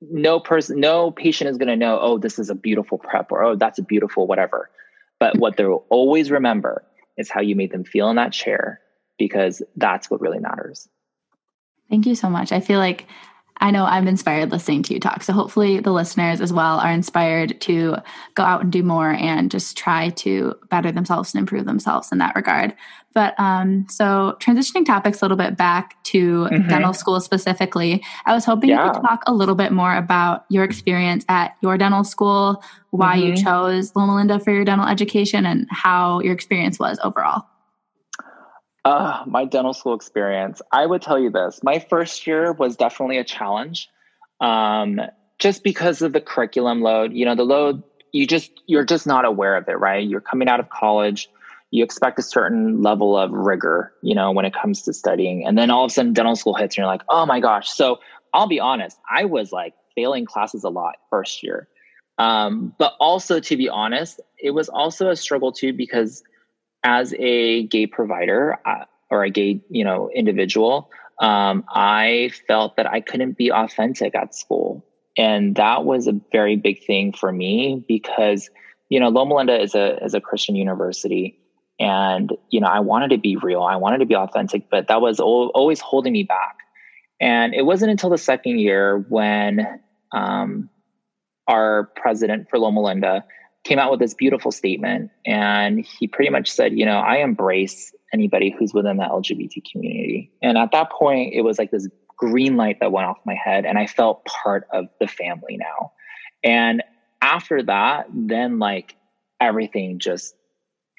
no 0.00 0.40
person, 0.40 0.80
no 0.80 1.10
patient 1.10 1.50
is 1.50 1.58
going 1.58 1.68
to 1.68 1.76
know, 1.76 1.98
oh, 2.00 2.18
this 2.18 2.38
is 2.38 2.50
a 2.50 2.54
beautiful 2.54 2.98
prep 2.98 3.30
or, 3.30 3.42
oh, 3.42 3.56
that's 3.56 3.78
a 3.78 3.82
beautiful 3.82 4.26
whatever. 4.26 4.70
But 5.18 5.38
what 5.38 5.56
they'll 5.56 5.84
always 5.88 6.30
remember 6.30 6.84
is 7.16 7.30
how 7.30 7.40
you 7.40 7.56
made 7.56 7.70
them 7.70 7.84
feel 7.84 8.10
in 8.10 8.16
that 8.16 8.32
chair 8.32 8.80
because 9.18 9.62
that's 9.76 10.10
what 10.10 10.20
really 10.20 10.38
matters. 10.38 10.88
Thank 11.88 12.06
you 12.06 12.14
so 12.14 12.28
much. 12.28 12.52
I 12.52 12.60
feel 12.60 12.78
like 12.78 13.06
I 13.58 13.70
know 13.70 13.84
I'm 13.84 14.06
inspired 14.06 14.50
listening 14.50 14.82
to 14.84 14.94
you 14.94 15.00
talk. 15.00 15.22
So 15.22 15.32
hopefully 15.32 15.80
the 15.80 15.92
listeners 15.92 16.40
as 16.40 16.52
well 16.52 16.78
are 16.78 16.92
inspired 16.92 17.60
to 17.62 17.96
go 18.34 18.42
out 18.42 18.62
and 18.62 18.70
do 18.72 18.82
more 18.82 19.12
and 19.12 19.50
just 19.50 19.76
try 19.76 20.10
to 20.10 20.54
better 20.68 20.92
themselves 20.92 21.34
and 21.34 21.40
improve 21.40 21.64
themselves 21.64 22.12
in 22.12 22.18
that 22.18 22.36
regard. 22.36 22.74
But 23.14 23.34
um, 23.40 23.86
so 23.88 24.36
transitioning 24.40 24.84
topics 24.84 25.22
a 25.22 25.24
little 25.24 25.38
bit 25.38 25.56
back 25.56 26.02
to 26.04 26.44
mm-hmm. 26.44 26.68
dental 26.68 26.92
school 26.92 27.18
specifically, 27.18 28.04
I 28.26 28.34
was 28.34 28.44
hoping 28.44 28.68
yeah. 28.68 28.84
you 28.84 28.92
could 28.92 29.00
talk 29.00 29.22
a 29.26 29.32
little 29.32 29.54
bit 29.54 29.72
more 29.72 29.96
about 29.96 30.44
your 30.50 30.64
experience 30.64 31.24
at 31.30 31.56
your 31.62 31.78
dental 31.78 32.04
school, 32.04 32.62
why 32.90 33.16
mm-hmm. 33.16 33.28
you 33.28 33.36
chose 33.36 33.96
Loma 33.96 34.16
Linda 34.16 34.38
for 34.38 34.50
your 34.50 34.66
dental 34.66 34.86
education, 34.86 35.46
and 35.46 35.66
how 35.70 36.20
your 36.20 36.34
experience 36.34 36.78
was 36.78 36.98
overall. 37.02 37.46
Uh, 38.86 39.24
my 39.26 39.44
dental 39.44 39.74
school 39.74 39.94
experience. 39.94 40.62
I 40.70 40.86
would 40.86 41.02
tell 41.02 41.18
you 41.18 41.28
this. 41.28 41.58
My 41.64 41.80
first 41.80 42.24
year 42.24 42.52
was 42.52 42.76
definitely 42.76 43.18
a 43.18 43.24
challenge. 43.24 43.90
Um, 44.40 45.00
just 45.40 45.64
because 45.64 46.02
of 46.02 46.12
the 46.12 46.20
curriculum 46.20 46.82
load, 46.82 47.12
you 47.12 47.24
know, 47.24 47.34
the 47.34 47.42
load, 47.42 47.82
you 48.12 48.28
just, 48.28 48.52
you're 48.68 48.84
just 48.84 49.04
not 49.04 49.24
aware 49.24 49.56
of 49.56 49.68
it, 49.68 49.80
right? 49.80 50.08
You're 50.08 50.20
coming 50.20 50.46
out 50.46 50.60
of 50.60 50.70
college, 50.70 51.28
you 51.72 51.82
expect 51.82 52.20
a 52.20 52.22
certain 52.22 52.80
level 52.80 53.18
of 53.18 53.32
rigor, 53.32 53.92
you 54.02 54.14
know, 54.14 54.30
when 54.30 54.44
it 54.44 54.54
comes 54.54 54.82
to 54.82 54.92
studying. 54.92 55.44
And 55.44 55.58
then 55.58 55.68
all 55.68 55.84
of 55.84 55.90
a 55.90 55.92
sudden 55.92 56.12
dental 56.12 56.36
school 56.36 56.54
hits 56.54 56.76
and 56.76 56.82
you're 56.82 56.86
like, 56.86 57.02
oh 57.08 57.26
my 57.26 57.40
gosh. 57.40 57.68
So 57.68 57.98
I'll 58.32 58.46
be 58.46 58.60
honest, 58.60 58.96
I 59.10 59.24
was 59.24 59.50
like 59.50 59.74
failing 59.96 60.26
classes 60.26 60.62
a 60.62 60.70
lot 60.70 60.94
first 61.10 61.42
year. 61.42 61.66
Um, 62.18 62.72
but 62.78 62.92
also 63.00 63.40
to 63.40 63.56
be 63.56 63.68
honest, 63.68 64.20
it 64.38 64.52
was 64.52 64.68
also 64.68 65.10
a 65.10 65.16
struggle 65.16 65.50
too 65.50 65.72
because 65.72 66.22
as 66.82 67.14
a 67.18 67.64
gay 67.64 67.86
provider 67.86 68.58
uh, 68.64 68.84
or 69.10 69.24
a 69.24 69.30
gay, 69.30 69.60
you 69.70 69.84
know, 69.84 70.10
individual, 70.14 70.90
um, 71.20 71.64
I 71.68 72.30
felt 72.46 72.76
that 72.76 72.86
I 72.86 73.00
couldn't 73.00 73.36
be 73.36 73.50
authentic 73.50 74.14
at 74.14 74.34
school. 74.34 74.84
And 75.16 75.54
that 75.56 75.84
was 75.84 76.06
a 76.06 76.20
very 76.30 76.56
big 76.56 76.84
thing 76.84 77.12
for 77.12 77.32
me 77.32 77.84
because, 77.88 78.50
you 78.90 79.00
know, 79.00 79.08
Loma 79.08 79.36
Linda 79.36 79.60
is 79.60 79.74
a, 79.74 80.02
is 80.04 80.14
a 80.14 80.20
Christian 80.20 80.56
university. 80.56 81.38
And, 81.78 82.32
you 82.50 82.60
know, 82.60 82.68
I 82.68 82.80
wanted 82.80 83.10
to 83.10 83.18
be 83.18 83.36
real. 83.36 83.62
I 83.62 83.76
wanted 83.76 83.98
to 83.98 84.06
be 84.06 84.16
authentic, 84.16 84.68
but 84.70 84.88
that 84.88 85.00
was 85.00 85.18
always 85.20 85.80
holding 85.80 86.12
me 86.12 86.22
back. 86.22 86.58
And 87.20 87.54
it 87.54 87.62
wasn't 87.62 87.90
until 87.90 88.10
the 88.10 88.18
second 88.18 88.58
year 88.58 88.98
when 89.08 89.80
um, 90.12 90.68
our 91.46 91.90
president 91.96 92.48
for 92.50 92.58
Loma 92.58 92.82
Linda 92.82 93.24
came 93.66 93.78
out 93.80 93.90
with 93.90 93.98
this 93.98 94.14
beautiful 94.14 94.52
statement 94.52 95.10
and 95.26 95.84
he 95.84 96.06
pretty 96.06 96.30
much 96.30 96.48
said 96.48 96.78
you 96.78 96.86
know 96.86 96.98
i 96.98 97.16
embrace 97.16 97.92
anybody 98.12 98.54
who's 98.56 98.72
within 98.72 98.96
the 98.96 99.02
lgbt 99.02 99.62
community. 99.70 100.32
And 100.40 100.56
at 100.56 100.70
that 100.70 100.90
point 100.92 101.34
it 101.34 101.42
was 101.42 101.58
like 101.58 101.72
this 101.72 101.88
green 102.16 102.56
light 102.56 102.78
that 102.80 102.92
went 102.92 103.08
off 103.08 103.18
my 103.26 103.34
head 103.34 103.66
and 103.66 103.76
i 103.76 103.86
felt 103.86 104.24
part 104.24 104.66
of 104.72 104.86
the 105.00 105.08
family 105.08 105.58
now. 105.58 105.92
And 106.44 106.82
after 107.20 107.62
that 107.64 108.06
then 108.14 108.60
like 108.60 108.94
everything 109.40 109.98
just 109.98 110.36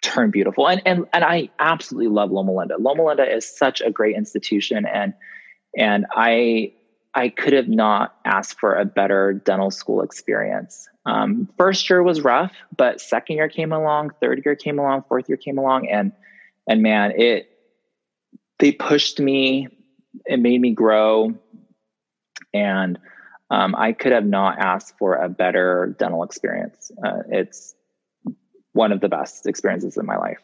turned 0.04 0.34
beautiful. 0.34 0.68
And 0.68 0.82
and 0.86 1.06
and 1.14 1.24
i 1.24 1.50
absolutely 1.60 2.10
love 2.10 2.32
loma 2.32 2.52
linda. 2.52 2.76
Loma 2.78 3.06
linda 3.06 3.34
is 3.34 3.48
such 3.48 3.80
a 3.80 3.90
great 3.90 4.18
institution 4.18 4.86
and 4.86 5.14
and 5.78 6.06
i 6.14 6.74
I 7.16 7.30
could 7.30 7.54
have 7.54 7.68
not 7.68 8.16
asked 8.26 8.60
for 8.60 8.76
a 8.76 8.86
better 8.86 9.34
dental 9.34 9.72
school 9.72 10.04
experience. 10.04 10.88
Um, 11.08 11.48
first 11.58 11.90
year 11.90 12.04
was 12.04 12.20
rough, 12.20 12.52
but 12.76 13.00
second 13.00 13.38
year 13.38 13.48
came 13.48 13.72
along, 13.72 14.12
third 14.22 14.42
year 14.44 14.58
came 14.58 14.78
along, 14.78 15.06
fourth 15.08 15.30
year 15.30 15.38
came 15.38 15.58
along, 15.58 15.88
and 15.88 16.12
and 16.68 16.82
man, 16.82 17.14
it 17.16 17.50
they 18.60 18.74
pushed 18.74 19.18
me, 19.18 19.70
it 20.26 20.38
made 20.38 20.60
me 20.60 20.74
grow, 20.74 21.34
and 22.54 23.00
um, 23.50 23.74
I 23.78 23.94
could 23.94 24.12
have 24.12 24.26
not 24.26 24.60
asked 24.60 24.98
for 25.00 25.16
a 25.16 25.30
better 25.30 25.96
dental 25.98 26.24
experience. 26.24 26.92
Uh, 27.02 27.20
it's 27.30 27.74
one 28.74 28.92
of 28.92 29.00
the 29.00 29.08
best 29.08 29.48
experiences 29.48 29.96
in 29.96 30.06
my 30.06 30.18
life. 30.18 30.40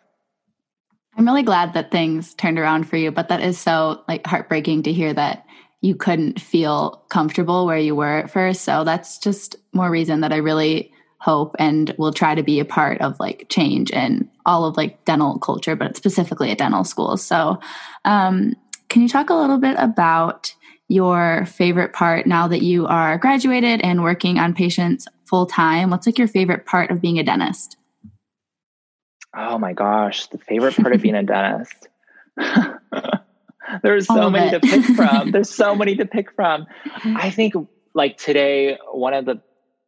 I'm 1.18 1.26
really 1.26 1.44
glad 1.44 1.74
that 1.74 1.92
things 1.92 2.34
turned 2.36 2.58
around 2.58 2.86
for 2.86 2.96
you, 2.96 3.12
but 3.12 3.28
that 3.28 3.42
is 3.42 3.60
so 3.60 4.02
like 4.08 4.26
heartbreaking 4.26 4.84
to 4.84 4.94
hear 4.94 5.14
that 5.14 5.46
you 5.84 5.94
couldn't 5.94 6.40
feel 6.40 7.04
comfortable 7.10 7.66
where 7.66 7.78
you 7.78 7.94
were 7.94 8.20
at 8.20 8.32
first. 8.32 8.62
So 8.62 8.86
that's 8.86 9.20
just 9.20 9.58
more 9.74 9.92
reason 9.92 10.22
that 10.22 10.32
I 10.32 10.38
really 10.38 10.94
hope 11.20 11.58
and 11.60 11.94
will 11.98 12.14
try 12.14 12.34
to 12.34 12.42
be 12.42 12.62
a 12.62 12.66
part 12.66 13.02
of 13.02 13.20
like 13.20 13.48
change 13.50 13.92
in 13.92 14.30
all 14.46 14.66
of 14.66 14.78
like 14.78 15.04
dental 15.04 15.38
culture, 15.40 15.76
but 15.76 15.98
specifically 15.98 16.52
at 16.52 16.58
dental 16.58 16.86
schools. 16.86 17.22
So, 17.22 17.60
um, 18.06 18.56
can 18.88 19.02
you 19.02 19.10
talk 19.10 19.30
a 19.30 19.34
little 19.34 19.58
bit 19.58 19.76
about 19.78 20.56
your 20.88 21.46
favorite 21.48 21.92
part 21.92 22.28
now 22.28 22.48
that 22.48 22.62
you 22.62 22.88
are 22.88 23.18
graduated 23.18 23.82
and 23.82 24.04
working 24.04 24.40
on 24.40 24.54
patients 24.54 25.06
full 25.26 25.46
time? 25.46 25.90
What's 25.90 26.06
like 26.06 26.18
your 26.18 26.30
favorite 26.30 26.66
part 26.66 26.92
of 26.92 27.02
being 27.02 27.20
a 27.20 27.24
dentist? 27.24 27.76
Oh 29.36 29.58
my 29.58 29.74
gosh, 29.74 30.28
the 30.28 30.38
favorite 30.38 30.76
part 30.76 30.94
of 30.94 31.02
being 31.02 31.16
a 31.16 31.24
dentist. 31.24 31.90
There's 33.84 34.08
so 34.08 34.30
many 34.30 34.50
to 34.52 34.60
pick 34.62 34.84
from. 34.86 35.32
There's 35.32 35.50
so 35.50 35.76
many 35.84 35.98
to 35.98 36.06
pick 36.06 36.32
from. 36.32 36.66
I 37.04 37.30
think 37.30 37.54
like 37.94 38.18
today, 38.18 38.78
one 38.92 39.14
of 39.14 39.26
the, 39.26 39.42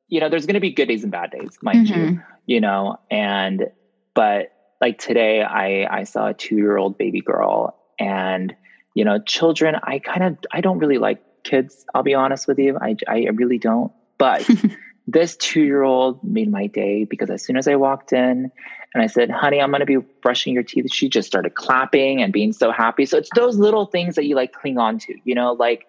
you 0.10 0.20
know, 0.20 0.30
there's 0.30 0.46
going 0.46 0.56
to 0.56 0.60
be 0.60 0.72
good 0.72 0.88
days 0.88 1.04
and 1.04 1.12
bad 1.12 1.32
days, 1.32 1.58
mind 1.62 1.88
mm-hmm. 1.88 2.14
you, 2.16 2.22
you 2.46 2.62
know, 2.62 3.00
and, 3.10 3.68
but 4.14 4.52
like 4.82 5.00
today, 5.00 5.42
I, 5.42 5.88
I 5.90 6.04
saw 6.04 6.28
a 6.28 6.34
two 6.34 6.56
year 6.56 6.78
old 6.78 6.98
baby 6.98 7.22
girl 7.22 7.80
and, 7.98 8.54
you 8.94 9.06
know, 9.06 9.20
children, 9.20 9.76
I 9.82 10.00
kind 10.00 10.24
of, 10.24 10.38
I 10.52 10.62
don't 10.62 10.80
really 10.80 10.98
like 10.98 11.22
kids. 11.44 11.86
I'll 11.96 12.04
be 12.04 12.14
honest 12.14 12.48
with 12.48 12.60
you. 12.60 12.78
I, 12.80 12.98
I 13.08 13.30
really 13.34 13.58
don't, 13.58 13.94
but 14.18 14.48
this 15.08 15.38
two 15.38 15.64
year 15.64 15.84
old 15.84 16.24
made 16.24 16.52
my 16.52 16.68
day 16.68 17.06
because 17.06 17.30
as 17.30 17.44
soon 17.44 17.58
as 17.58 17.68
I 17.68 17.76
walked 17.76 18.12
in 18.12 18.52
and 18.96 19.04
I 19.04 19.08
said, 19.08 19.30
honey, 19.30 19.60
I'm 19.60 19.72
going 19.72 19.82
to 19.82 19.86
be 19.86 19.98
brushing 19.98 20.54
your 20.54 20.64
teeth, 20.64 20.92
she 20.92 21.10
just 21.10 21.28
started 21.28 21.54
clapping 21.54 22.22
and 22.22 22.32
being 22.32 22.54
so 22.54 22.72
happy. 22.72 23.06
So 23.06 23.18
it's 23.18 23.30
those 23.36 23.58
little 23.58 23.86
things 23.86 24.16
that 24.16 24.24
you 24.24 24.38
like 24.38 24.54
cling 24.54 24.78
on 24.78 25.00
to, 25.00 25.14
you 25.26 25.36
know, 25.36 25.52
like, 25.52 25.86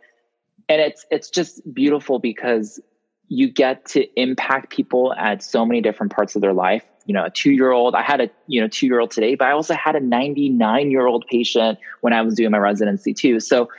and 0.68 0.80
it's, 0.80 1.06
it's 1.08 1.30
just 1.30 1.72
beautiful 1.72 2.18
because 2.18 2.80
you 3.28 3.48
get 3.48 3.86
to 3.86 4.20
impact 4.20 4.70
people 4.70 5.14
at 5.14 5.40
so 5.44 5.64
many 5.64 5.80
different 5.80 6.12
parts 6.12 6.34
of 6.34 6.42
their 6.42 6.52
life. 6.52 6.82
You 7.04 7.14
know, 7.14 7.26
a 7.26 7.30
two 7.30 7.52
year 7.52 7.70
old, 7.70 7.94
I 7.94 8.02
had 8.02 8.20
a, 8.20 8.28
you 8.48 8.60
know, 8.60 8.66
two 8.66 8.86
year 8.86 8.98
old 8.98 9.12
today, 9.12 9.36
but 9.36 9.46
I 9.46 9.52
also 9.52 9.74
had 9.74 9.94
a 9.94 10.00
99 10.00 10.90
year 10.90 11.06
old 11.06 11.26
patient 11.30 11.78
when 12.00 12.12
I 12.12 12.22
was 12.22 12.34
doing 12.34 12.50
my 12.50 12.58
residency 12.58 13.14
too. 13.14 13.38
So 13.38 13.70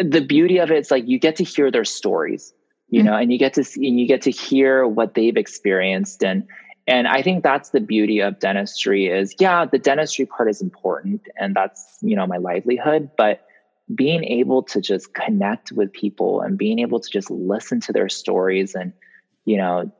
the 0.00 0.22
beauty 0.22 0.58
of 0.58 0.72
it 0.72 0.78
is 0.78 0.90
like 0.90 1.06
you 1.06 1.20
get 1.20 1.36
to 1.36 1.44
hear 1.44 1.70
their 1.70 1.84
stories 1.84 2.52
you 2.88 2.98
mm-hmm. 3.00 3.08
know 3.08 3.16
and 3.16 3.32
you 3.32 3.38
get 3.38 3.54
to 3.54 3.64
see 3.64 3.88
and 3.88 3.98
you 3.98 4.06
get 4.06 4.22
to 4.22 4.30
hear 4.30 4.86
what 4.86 5.14
they've 5.14 5.36
experienced 5.36 6.22
and 6.22 6.46
and 6.92 7.08
i 7.08 7.22
think 7.22 7.42
that's 7.42 7.70
the 7.70 7.80
beauty 7.80 8.20
of 8.20 8.38
dentistry 8.38 9.06
is 9.06 9.34
yeah 9.40 9.64
the 9.64 9.78
dentistry 9.78 10.26
part 10.26 10.48
is 10.48 10.60
important 10.60 11.22
and 11.36 11.56
that's 11.56 11.98
you 12.02 12.14
know 12.14 12.26
my 12.26 12.36
livelihood 12.36 13.10
but 13.16 13.46
being 13.94 14.24
able 14.24 14.62
to 14.62 14.80
just 14.80 15.12
connect 15.14 15.72
with 15.72 15.92
people 15.92 16.40
and 16.40 16.56
being 16.56 16.78
able 16.78 17.00
to 17.00 17.10
just 17.10 17.30
listen 17.30 17.80
to 17.80 17.92
their 17.92 18.08
stories 18.08 18.74
and 18.74 18.92
you 19.44 19.56
know 19.56 19.90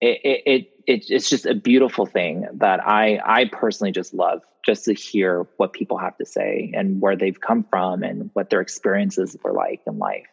it 0.00 0.20
it, 0.24 0.70
it 0.86 1.04
it's 1.08 1.28
just 1.28 1.46
a 1.46 1.54
beautiful 1.54 2.06
thing 2.06 2.46
that 2.54 2.80
i 2.86 3.20
i 3.24 3.44
personally 3.44 3.92
just 3.92 4.14
love 4.14 4.42
just 4.64 4.84
to 4.86 4.94
hear 4.94 5.46
what 5.58 5.72
people 5.72 5.98
have 5.98 6.16
to 6.16 6.24
say 6.24 6.72
and 6.74 7.00
where 7.00 7.16
they've 7.16 7.40
come 7.40 7.64
from 7.64 8.02
and 8.02 8.30
what 8.32 8.50
their 8.50 8.60
experiences 8.60 9.36
were 9.42 9.52
like 9.52 9.80
in 9.86 9.98
life. 9.98 10.26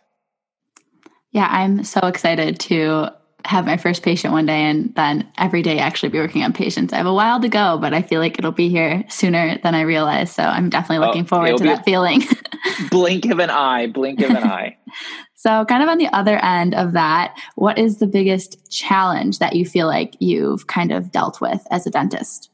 Yeah, 1.31 1.47
I'm 1.49 1.83
so 1.83 2.01
excited 2.07 2.59
to 2.61 3.13
have 3.45 3.65
my 3.65 3.77
first 3.77 4.03
patient 4.03 4.33
one 4.33 4.45
day 4.45 4.61
and 4.61 4.93
then 4.95 5.27
every 5.37 5.61
day 5.61 5.79
actually 5.79 6.09
be 6.09 6.19
working 6.19 6.43
on 6.43 6.53
patients. 6.53 6.93
I 6.93 6.97
have 6.97 7.05
a 7.05 7.13
while 7.13 7.39
to 7.41 7.49
go, 7.49 7.77
but 7.79 7.93
I 7.93 8.01
feel 8.01 8.19
like 8.19 8.37
it'll 8.37 8.51
be 8.51 8.69
here 8.69 9.03
sooner 9.09 9.57
than 9.59 9.75
I 9.75 9.81
realize. 9.81 10.31
So 10.31 10.43
I'm 10.43 10.69
definitely 10.69 11.03
oh, 11.03 11.07
looking 11.07 11.23
oh, 11.23 11.27
forward 11.27 11.57
to 11.57 11.63
that 11.65 11.85
feeling. 11.85 12.23
blink 12.89 13.25
of 13.25 13.39
an 13.39 13.49
eye, 13.49 13.87
blink 13.87 14.21
of 14.21 14.31
an 14.31 14.37
eye. 14.37 14.77
so, 15.35 15.65
kind 15.65 15.83
of 15.83 15.89
on 15.89 15.97
the 15.97 16.07
other 16.07 16.37
end 16.37 16.75
of 16.75 16.93
that, 16.93 17.35
what 17.55 17.77
is 17.77 17.97
the 17.97 18.07
biggest 18.07 18.71
challenge 18.71 19.39
that 19.39 19.55
you 19.55 19.65
feel 19.65 19.87
like 19.87 20.15
you've 20.19 20.67
kind 20.67 20.91
of 20.91 21.11
dealt 21.11 21.41
with 21.41 21.65
as 21.71 21.87
a 21.87 21.89
dentist? 21.89 22.49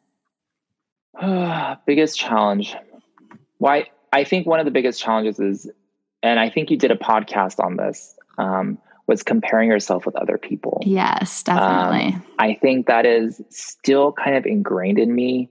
biggest 1.85 2.17
challenge. 2.17 2.75
Why 3.57 3.87
I 4.13 4.23
think 4.23 4.47
one 4.47 4.59
of 4.59 4.65
the 4.65 4.71
biggest 4.71 5.01
challenges 5.01 5.39
is, 5.39 5.71
and 6.23 6.39
I 6.39 6.49
think 6.49 6.71
you 6.71 6.77
did 6.77 6.91
a 6.91 6.95
podcast 6.95 7.63
on 7.63 7.75
this 7.75 8.15
um, 8.37 8.77
was 9.07 9.23
comparing 9.23 9.69
yourself 9.69 10.05
with 10.05 10.15
other 10.15 10.37
people. 10.37 10.81
Yes, 10.85 11.43
definitely. 11.43 12.15
Um, 12.15 12.25
I 12.39 12.53
think 12.55 12.87
that 12.87 13.05
is 13.05 13.41
still 13.49 14.11
kind 14.11 14.35
of 14.35 14.45
ingrained 14.45 14.99
in 14.99 15.13
me 15.13 15.49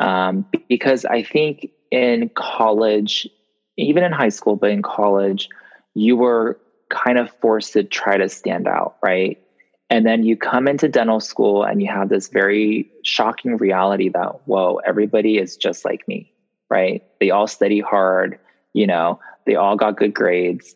um, 0.00 0.46
because 0.68 1.04
I 1.04 1.22
think 1.22 1.70
in 1.90 2.30
college, 2.34 3.28
even 3.76 4.02
in 4.02 4.12
high 4.12 4.28
school, 4.28 4.56
but 4.56 4.70
in 4.70 4.82
college, 4.82 5.48
you 5.94 6.16
were 6.16 6.58
kind 6.88 7.18
of 7.18 7.30
forced 7.40 7.74
to 7.74 7.84
try 7.84 8.16
to 8.16 8.28
stand 8.28 8.66
out, 8.66 8.96
right? 9.02 9.38
And 9.88 10.04
then 10.04 10.24
you 10.24 10.36
come 10.36 10.66
into 10.66 10.88
dental 10.88 11.20
school 11.20 11.62
and 11.62 11.80
you 11.80 11.90
have 11.90 12.08
this 12.08 12.28
very 12.28 12.90
shocking 13.04 13.56
reality 13.56 14.08
that, 14.08 14.46
whoa, 14.46 14.80
everybody 14.84 15.38
is 15.38 15.56
just 15.56 15.84
like 15.84 16.06
me, 16.08 16.32
right? 16.68 17.02
They 17.20 17.30
all 17.30 17.46
study 17.46 17.80
hard, 17.80 18.38
you 18.72 18.86
know, 18.86 19.20
they 19.46 19.54
all 19.56 19.76
got 19.76 19.96
good 19.96 20.14
grades 20.14 20.74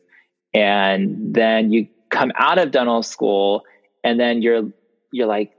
and 0.55 1.35
then 1.35 1.73
you 1.73 1.89
come 2.15 2.33
out 2.37 2.59
of 2.59 2.71
dental 2.71 3.03
school 3.03 3.65
and 4.05 4.19
then 4.19 4.41
you're 4.41 4.71
you're 5.13 5.27
like 5.27 5.53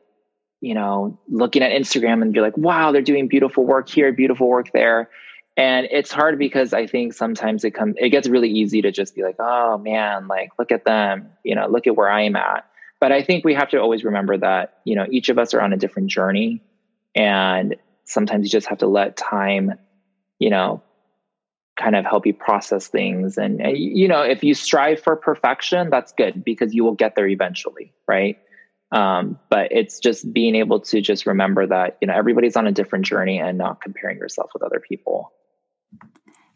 you 0.61 0.73
know 0.73 1.19
looking 1.27 1.61
at 1.61 1.71
instagram 1.71 2.21
and 2.21 2.33
you're 2.33 2.43
like 2.43 2.57
wow 2.57 2.91
they're 2.91 3.01
doing 3.01 3.27
beautiful 3.27 3.65
work 3.65 3.89
here 3.89 4.11
beautiful 4.11 4.47
work 4.47 4.71
there. 4.71 5.09
And 5.57 5.87
it's 5.89 6.11
hard 6.11 6.37
because 6.37 6.73
i 6.73 6.85
think 6.85 7.13
sometimes 7.13 7.63
it 7.63 7.71
comes 7.71 7.95
it 7.97 8.09
gets 8.09 8.27
really 8.27 8.49
easy 8.49 8.81
to 8.81 8.91
just 8.91 9.15
be 9.15 9.23
like 9.23 9.37
oh 9.39 9.77
man 9.77 10.27
like 10.27 10.49
look 10.59 10.71
at 10.71 10.83
them 10.83 11.29
you 11.43 11.55
know 11.55 11.67
look 11.67 11.87
at 11.87 11.95
where 11.95 12.09
i 12.09 12.23
am 12.23 12.35
at. 12.35 12.65
But 12.99 13.11
i 13.11 13.21
think 13.23 13.45
we 13.45 13.53
have 13.53 13.69
to 13.69 13.79
always 13.79 14.03
remember 14.03 14.37
that 14.37 14.79
you 14.85 14.95
know 14.95 15.05
each 15.09 15.29
of 15.29 15.37
us 15.37 15.53
are 15.53 15.61
on 15.61 15.73
a 15.73 15.77
different 15.77 16.09
journey. 16.09 16.61
And 17.15 17.75
sometimes 18.03 18.45
you 18.45 18.49
just 18.49 18.67
have 18.67 18.79
to 18.79 18.87
let 18.87 19.15
time 19.15 19.73
you 20.39 20.49
know 20.49 20.83
kind 21.75 21.95
of 21.95 22.05
help 22.05 22.25
you 22.25 22.33
process 22.33 22.87
things. 22.87 23.37
And, 23.37 23.61
and, 23.61 23.77
you 23.77 24.07
know 24.07 24.21
if 24.21 24.43
you 24.43 24.53
strive 24.53 25.01
for 25.01 25.15
perfection 25.15 25.89
that's 25.89 26.13
good 26.13 26.43
because 26.43 26.73
you 26.73 26.83
will 26.83 26.93
get 26.93 27.15
there 27.15 27.27
eventually 27.27 27.93
right? 28.07 28.39
Um, 28.91 29.39
but 29.49 29.71
it's 29.71 29.99
just 29.99 30.31
being 30.31 30.55
able 30.55 30.79
to 30.81 31.01
just 31.01 31.25
remember 31.25 31.65
that 31.67 31.97
you 32.01 32.07
know 32.07 32.13
everybody's 32.13 32.55
on 32.55 32.67
a 32.67 32.71
different 32.71 33.05
journey 33.05 33.39
and 33.39 33.57
not 33.57 33.81
comparing 33.81 34.17
yourself 34.17 34.51
with 34.53 34.63
other 34.63 34.79
people. 34.79 35.33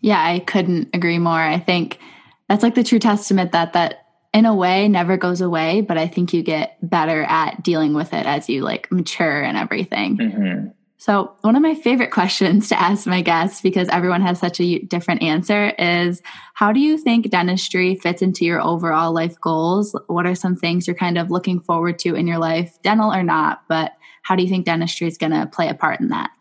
Yeah 0.02 0.22
i 0.22 0.40
couldn't 0.40 0.90
agree 0.94 1.20
more. 1.20 1.40
I 1.40 1.60
think 1.60 2.00
that's 2.48 2.64
like 2.64 2.76
the 2.76 2.84
true 2.84 3.00
testament 3.00 3.52
that 3.52 3.74
that 3.74 4.06
in 4.34 4.46
a 4.46 4.56
way 4.56 4.88
never 4.88 5.18
goes 5.18 5.42
away 5.42 5.82
but 5.82 5.98
i 5.98 6.08
think 6.08 6.34
you 6.34 6.44
get 6.44 6.78
better 6.88 7.24
at 7.24 7.64
dealing 7.64 7.96
with 7.96 8.14
it 8.14 8.28
as 8.28 8.48
you 8.48 8.62
like 8.62 8.92
mature 8.92 9.42
and 9.42 9.58
everything. 9.58 10.18
Mm-hmm. 10.18 10.68
So, 11.00 11.32
one 11.42 11.56
of 11.56 11.62
my 11.62 11.76
favorite 11.76 12.12
questions 12.20 12.68
to 12.70 12.80
ask 12.80 13.08
my 13.08 13.22
guests, 13.22 13.62
because 13.62 13.88
everyone 13.88 14.22
has 14.22 14.38
such 14.38 14.60
a 14.60 14.80
different 14.80 15.24
answer, 15.24 15.70
is 15.80 16.22
how 16.54 16.74
do 16.74 16.82
you 16.82 16.98
think 16.98 17.30
dentistry 17.30 17.96
fits 17.96 18.22
into 18.22 18.44
your 18.44 18.62
overall 18.62 19.14
life 19.14 19.40
goals? 19.40 19.96
What 20.08 20.26
are 20.26 20.36
some 20.36 20.58
things 20.58 20.86
you're 20.86 20.96
kind 20.96 21.18
of 21.18 21.32
looking 21.32 21.62
forward 21.62 22.00
to 22.00 22.16
in 22.16 22.28
your 22.28 22.38
life, 22.38 22.78
dental 22.84 23.14
or 23.14 23.24
not? 23.24 23.64
But 23.70 23.94
how 24.24 24.36
do 24.36 24.44
you 24.44 24.50
think 24.50 24.66
dentistry 24.66 25.08
is 25.08 25.18
going 25.18 25.32
to 25.32 25.48
play 25.48 25.70
a 25.70 25.74
part 25.74 26.02
in 26.02 26.10
that? 26.10 26.32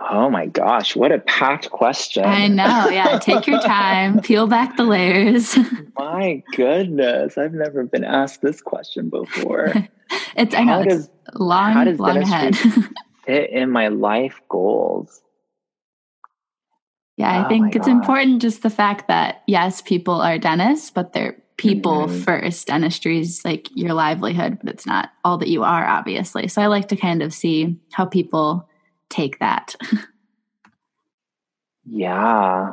Oh 0.00 0.30
my 0.30 0.46
gosh, 0.46 0.94
what 0.94 1.10
a 1.10 1.18
packed 1.18 1.70
question. 1.70 2.24
I 2.24 2.46
know. 2.46 2.88
Yeah. 2.88 3.18
Take 3.18 3.46
your 3.46 3.60
time, 3.60 4.20
peel 4.22 4.46
back 4.46 4.76
the 4.76 4.84
layers. 4.84 5.56
my 5.98 6.42
goodness. 6.54 7.36
I've 7.36 7.52
never 7.52 7.84
been 7.84 8.04
asked 8.04 8.40
this 8.40 8.60
question 8.60 9.10
before. 9.10 9.74
it's, 10.36 10.54
I 10.54 10.62
know, 10.62 10.84
does, 10.84 11.08
it's 11.26 11.38
long, 11.38 11.72
how 11.72 11.84
does 11.84 11.98
long 11.98 12.18
ahead. 12.18 12.56
fit 13.26 13.50
in 13.50 13.70
my 13.70 13.88
life 13.88 14.40
goals? 14.48 15.20
Yeah, 17.16 17.32
I 17.32 17.46
oh 17.46 17.48
think 17.48 17.74
it's 17.74 17.88
gosh. 17.88 17.92
important 17.92 18.40
just 18.40 18.62
the 18.62 18.70
fact 18.70 19.08
that, 19.08 19.42
yes, 19.48 19.82
people 19.82 20.20
are 20.20 20.38
dentists, 20.38 20.90
but 20.90 21.12
they're 21.12 21.42
people 21.56 22.06
mm-hmm. 22.06 22.20
first. 22.20 22.68
Dentistry 22.68 23.18
is 23.18 23.44
like 23.44 23.68
your 23.74 23.94
livelihood, 23.94 24.58
but 24.62 24.72
it's 24.72 24.86
not 24.86 25.10
all 25.24 25.36
that 25.38 25.48
you 25.48 25.64
are, 25.64 25.84
obviously. 25.84 26.46
So 26.46 26.62
I 26.62 26.66
like 26.68 26.86
to 26.88 26.96
kind 26.96 27.20
of 27.20 27.34
see 27.34 27.76
how 27.90 28.04
people 28.04 28.67
take 29.10 29.38
that. 29.38 29.74
yeah. 31.84 32.72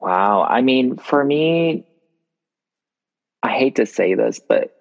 Wow. 0.00 0.42
I 0.42 0.60
mean, 0.62 0.96
for 0.96 1.24
me, 1.24 1.84
I 3.42 3.50
hate 3.50 3.76
to 3.76 3.86
say 3.86 4.14
this, 4.14 4.40
but 4.46 4.74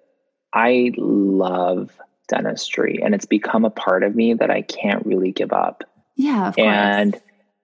I 0.53 0.91
love 0.97 1.91
dentistry 2.27 3.01
and 3.03 3.13
it's 3.13 3.25
become 3.25 3.65
a 3.65 3.69
part 3.69 4.03
of 4.03 4.15
me 4.15 4.33
that 4.33 4.49
I 4.49 4.61
can't 4.61 5.05
really 5.05 5.31
give 5.31 5.53
up. 5.53 5.83
Yeah, 6.15 6.53
and 6.57 7.19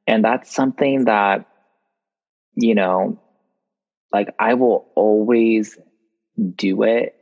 and 0.08 0.24
that's 0.24 0.54
something 0.54 1.06
that 1.06 1.46
you 2.56 2.76
know 2.76 3.20
like 4.12 4.30
I 4.38 4.56
will 4.56 4.92
always 4.96 5.78
do 6.56 6.84
it 6.84 7.16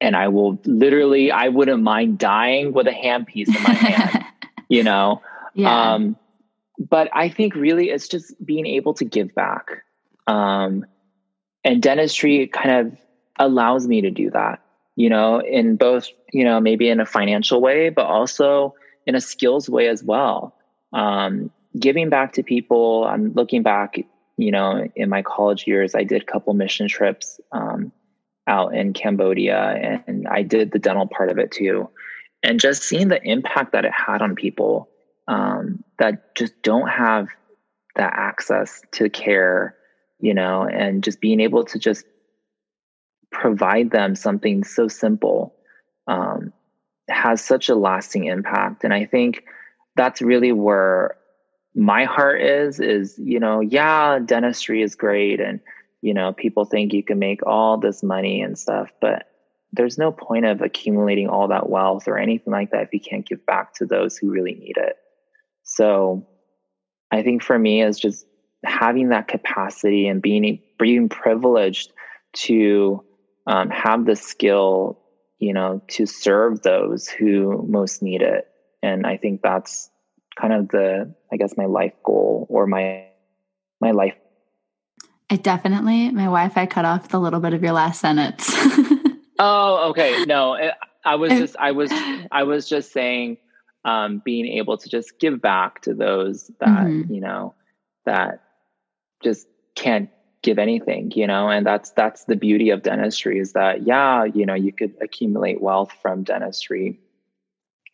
and 0.00 0.16
I 0.16 0.28
will 0.28 0.60
literally, 0.64 1.30
I 1.30 1.48
wouldn't 1.48 1.82
mind 1.82 2.18
dying 2.18 2.72
with 2.72 2.86
a 2.86 2.92
handpiece 2.92 3.48
in 3.48 3.62
my 3.62 3.72
hand, 3.72 4.24
you 4.68 4.82
know? 4.82 5.22
Yeah. 5.54 5.94
Um, 5.94 6.16
but 6.78 7.08
I 7.12 7.28
think 7.28 7.54
really 7.54 7.90
it's 7.90 8.08
just 8.08 8.34
being 8.44 8.66
able 8.66 8.94
to 8.94 9.04
give 9.04 9.34
back. 9.34 9.84
Um, 10.26 10.84
and 11.62 11.82
dentistry 11.82 12.46
kind 12.48 12.88
of 12.88 12.98
allows 13.38 13.86
me 13.86 14.02
to 14.02 14.10
do 14.10 14.30
that, 14.30 14.60
you 14.96 15.08
know, 15.08 15.40
in 15.40 15.76
both, 15.76 16.08
you 16.32 16.44
know, 16.44 16.60
maybe 16.60 16.88
in 16.88 17.00
a 17.00 17.06
financial 17.06 17.60
way, 17.60 17.88
but 17.88 18.06
also 18.06 18.74
in 19.06 19.14
a 19.14 19.20
skills 19.20 19.68
way 19.68 19.88
as 19.88 20.02
well. 20.02 20.54
Um, 20.92 21.50
giving 21.78 22.10
back 22.10 22.34
to 22.34 22.42
people, 22.42 23.04
I'm 23.04 23.32
looking 23.32 23.62
back, 23.62 23.96
you 24.36 24.50
know, 24.50 24.88
in 24.94 25.08
my 25.08 25.22
college 25.22 25.66
years, 25.66 25.94
I 25.94 26.04
did 26.04 26.22
a 26.22 26.24
couple 26.24 26.52
mission 26.54 26.88
trips 26.88 27.40
um, 27.52 27.92
out 28.46 28.74
in 28.74 28.92
Cambodia 28.92 30.02
and 30.06 30.28
I 30.28 30.42
did 30.42 30.72
the 30.72 30.78
dental 30.78 31.06
part 31.06 31.30
of 31.30 31.38
it 31.38 31.50
too. 31.50 31.88
And 32.42 32.60
just 32.60 32.82
seeing 32.82 33.08
the 33.08 33.22
impact 33.22 33.72
that 33.72 33.84
it 33.84 33.92
had 33.92 34.20
on 34.20 34.34
people 34.34 34.90
um, 35.28 35.82
that 35.98 36.34
just 36.34 36.52
don't 36.62 36.88
have 36.88 37.28
that 37.96 38.12
access 38.14 38.82
to 38.92 39.08
care, 39.08 39.76
you 40.20 40.34
know, 40.34 40.64
and 40.64 41.02
just 41.02 41.20
being 41.20 41.40
able 41.40 41.64
to 41.64 41.78
just 41.78 42.04
provide 43.30 43.90
them 43.90 44.14
something 44.14 44.62
so 44.62 44.88
simple 44.88 45.54
um, 46.06 46.52
has 47.08 47.42
such 47.42 47.70
a 47.70 47.74
lasting 47.74 48.24
impact. 48.24 48.84
And 48.84 48.92
I 48.92 49.06
think 49.06 49.44
that's 49.96 50.20
really 50.20 50.52
where 50.52 51.16
my 51.74 52.04
heart 52.04 52.40
is 52.40 52.78
is 52.78 53.18
you 53.18 53.40
know 53.40 53.60
yeah 53.60 54.18
dentistry 54.20 54.82
is 54.82 54.94
great 54.94 55.40
and 55.40 55.60
you 56.04 56.12
know 56.12 56.34
people 56.34 56.66
think 56.66 56.92
you 56.92 57.02
can 57.02 57.18
make 57.18 57.44
all 57.46 57.78
this 57.78 58.02
money 58.02 58.42
and 58.42 58.58
stuff 58.58 58.90
but 59.00 59.26
there's 59.72 59.96
no 59.96 60.12
point 60.12 60.44
of 60.44 60.60
accumulating 60.60 61.28
all 61.28 61.48
that 61.48 61.68
wealth 61.68 62.06
or 62.06 62.18
anything 62.18 62.52
like 62.52 62.70
that 62.70 62.82
if 62.82 62.92
you 62.92 63.00
can't 63.00 63.26
give 63.26 63.44
back 63.46 63.72
to 63.74 63.86
those 63.86 64.16
who 64.16 64.30
really 64.30 64.54
need 64.54 64.76
it. 64.76 64.96
So 65.62 66.28
i 67.10 67.22
think 67.22 67.42
for 67.42 67.58
me 67.58 67.82
is 67.82 67.98
just 67.98 68.26
having 68.64 69.08
that 69.08 69.28
capacity 69.28 70.06
and 70.06 70.20
being 70.20 70.60
being 70.78 71.08
privileged 71.08 71.92
to 72.34 73.02
um, 73.46 73.70
have 73.70 74.04
the 74.04 74.16
skill 74.16 75.00
you 75.38 75.54
know 75.54 75.82
to 75.88 76.04
serve 76.04 76.60
those 76.60 77.08
who 77.08 77.66
most 77.66 78.02
need 78.02 78.20
it. 78.20 78.46
And 78.82 79.06
i 79.06 79.16
think 79.16 79.40
that's 79.40 79.90
kind 80.38 80.52
of 80.52 80.68
the 80.68 81.14
i 81.32 81.38
guess 81.38 81.56
my 81.56 81.66
life 81.66 81.94
goal 82.04 82.46
or 82.50 82.66
my 82.66 83.06
my 83.80 83.92
life 83.92 84.16
it 85.34 85.42
definitely 85.42 86.10
my 86.10 86.24
wi-fi 86.24 86.66
cut 86.66 86.84
off 86.84 87.08
the 87.08 87.20
little 87.20 87.40
bit 87.40 87.52
of 87.52 87.62
your 87.62 87.72
last 87.72 88.00
sentence. 88.00 88.50
Oh 89.36 89.90
okay. 89.90 90.24
No 90.26 90.56
i 91.04 91.16
was 91.16 91.30
just 91.32 91.56
i 91.58 91.72
was 91.72 91.92
i 92.30 92.42
was 92.42 92.68
just 92.68 92.92
saying 92.92 93.36
um, 93.84 94.22
being 94.24 94.46
able 94.46 94.78
to 94.78 94.88
just 94.88 95.18
give 95.18 95.42
back 95.42 95.82
to 95.82 95.92
those 95.92 96.50
that 96.58 96.86
mm-hmm. 96.86 97.12
you 97.12 97.20
know 97.20 97.54
that 98.06 98.42
just 99.22 99.46
can't 99.74 100.08
give 100.42 100.58
anything 100.58 101.12
you 101.14 101.26
know? 101.26 101.50
And 101.50 101.66
that's 101.66 101.90
that's 101.90 102.24
the 102.24 102.36
beauty 102.36 102.70
of 102.70 102.82
dentistry 102.82 103.38
is 103.38 103.52
that 103.52 103.86
yeah 103.86 104.24
you 104.24 104.46
know 104.46 104.54
you 104.54 104.72
could 104.72 104.94
accumulate 105.02 105.60
wealth 105.60 105.92
from 106.00 106.22
dentistry 106.22 107.00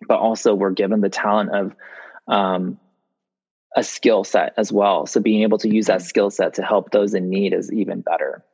but 0.06 0.20
also 0.20 0.54
we're 0.54 0.70
given 0.70 1.00
the 1.00 1.08
talent 1.08 1.50
of 1.50 1.74
um, 2.28 2.78
a 3.76 3.84
skill 3.84 4.24
set 4.24 4.52
as 4.56 4.72
well. 4.72 5.06
So 5.06 5.20
being 5.20 5.42
able 5.42 5.58
to 5.58 5.72
use 5.72 5.86
that 5.86 6.02
skill 6.02 6.30
set 6.30 6.54
to 6.54 6.62
help 6.62 6.90
those 6.90 7.14
in 7.14 7.28
need 7.28 7.52
is 7.52 7.72
even 7.72 8.00
better. 8.00 8.44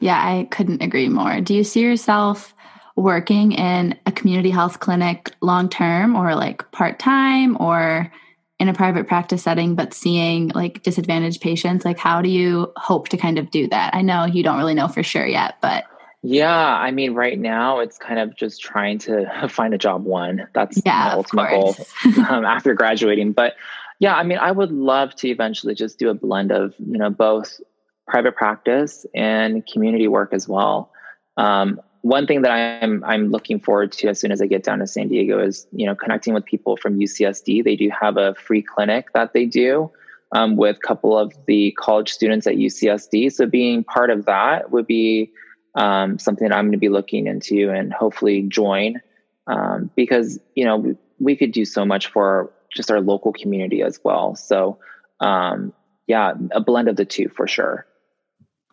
Yeah, 0.00 0.16
I 0.16 0.48
couldn't 0.50 0.82
agree 0.82 1.08
more. 1.08 1.40
Do 1.40 1.54
you 1.54 1.64
see 1.64 1.80
yourself 1.80 2.54
working 2.96 3.52
in 3.52 3.98
a 4.06 4.12
community 4.12 4.50
health 4.50 4.80
clinic 4.80 5.32
long 5.40 5.68
term 5.68 6.16
or 6.16 6.34
like 6.34 6.70
part 6.72 6.98
time 6.98 7.56
or 7.60 8.12
in 8.58 8.68
a 8.68 8.74
private 8.74 9.06
practice 9.06 9.42
setting, 9.42 9.74
but 9.74 9.94
seeing 9.94 10.48
like 10.48 10.82
disadvantaged 10.82 11.40
patients? 11.40 11.84
Like, 11.84 11.98
how 11.98 12.20
do 12.22 12.28
you 12.28 12.72
hope 12.76 13.08
to 13.10 13.16
kind 13.16 13.38
of 13.38 13.50
do 13.50 13.68
that? 13.68 13.94
I 13.94 14.02
know 14.02 14.24
you 14.24 14.42
don't 14.42 14.58
really 14.58 14.74
know 14.74 14.88
for 14.88 15.02
sure 15.02 15.26
yet, 15.26 15.56
but 15.60 15.84
yeah, 16.26 16.56
I 16.56 16.90
mean, 16.90 17.12
right 17.12 17.38
now 17.38 17.80
it's 17.80 17.98
kind 17.98 18.18
of 18.18 18.34
just 18.34 18.62
trying 18.62 18.98
to 19.00 19.46
find 19.48 19.74
a 19.74 19.78
job. 19.78 20.04
One, 20.04 20.48
that's 20.54 20.80
yeah, 20.84 21.08
my 21.08 21.12
ultimate 21.12 21.50
goal 21.50 21.76
um, 22.28 22.44
after 22.46 22.74
graduating. 22.74 23.32
But 23.32 23.54
yeah, 24.00 24.14
I 24.14 24.22
mean, 24.22 24.38
I 24.38 24.50
would 24.50 24.72
love 24.72 25.14
to 25.16 25.28
eventually 25.28 25.74
just 25.74 25.98
do 25.98 26.10
a 26.10 26.14
blend 26.14 26.52
of 26.52 26.74
you 26.78 26.98
know 26.98 27.10
both 27.10 27.60
private 28.06 28.36
practice 28.36 29.06
and 29.14 29.66
community 29.66 30.08
work 30.08 30.32
as 30.32 30.48
well. 30.48 30.90
Um, 31.36 31.80
one 32.02 32.26
thing 32.26 32.42
that 32.42 32.50
I'm 32.50 33.02
I'm 33.04 33.30
looking 33.30 33.58
forward 33.58 33.92
to 33.92 34.08
as 34.08 34.20
soon 34.20 34.30
as 34.30 34.42
I 34.42 34.46
get 34.46 34.62
down 34.62 34.80
to 34.80 34.86
San 34.86 35.08
Diego 35.08 35.42
is 35.42 35.66
you 35.72 35.86
know 35.86 35.94
connecting 35.94 36.34
with 36.34 36.44
people 36.44 36.76
from 36.76 36.98
UCSD. 36.98 37.64
They 37.64 37.76
do 37.76 37.90
have 37.90 38.16
a 38.16 38.34
free 38.34 38.62
clinic 38.62 39.12
that 39.14 39.32
they 39.32 39.46
do 39.46 39.90
um, 40.32 40.56
with 40.56 40.76
a 40.76 40.86
couple 40.86 41.16
of 41.16 41.32
the 41.46 41.72
college 41.78 42.12
students 42.12 42.46
at 42.46 42.56
UCSD. 42.56 43.32
So 43.32 43.46
being 43.46 43.84
part 43.84 44.10
of 44.10 44.26
that 44.26 44.70
would 44.70 44.86
be 44.86 45.32
um, 45.76 46.18
something 46.18 46.52
I'm 46.52 46.66
going 46.66 46.72
to 46.72 46.78
be 46.78 46.88
looking 46.88 47.26
into 47.26 47.70
and 47.70 47.92
hopefully 47.92 48.42
join 48.42 49.00
um, 49.46 49.90
because 49.96 50.38
you 50.54 50.64
know 50.64 50.76
we, 50.76 50.96
we, 51.18 51.36
could 51.36 51.52
do 51.52 51.64
so 51.64 51.84
much 51.84 52.08
for 52.08 52.52
just 52.74 52.90
our 52.90 53.00
local 53.00 53.32
community 53.32 53.82
as 53.82 54.00
well. 54.02 54.34
So 54.34 54.78
um, 55.20 55.72
yeah, 56.06 56.34
a 56.52 56.60
blend 56.60 56.88
of 56.88 56.96
the 56.96 57.04
two 57.04 57.28
for 57.28 57.46
sure. 57.46 57.86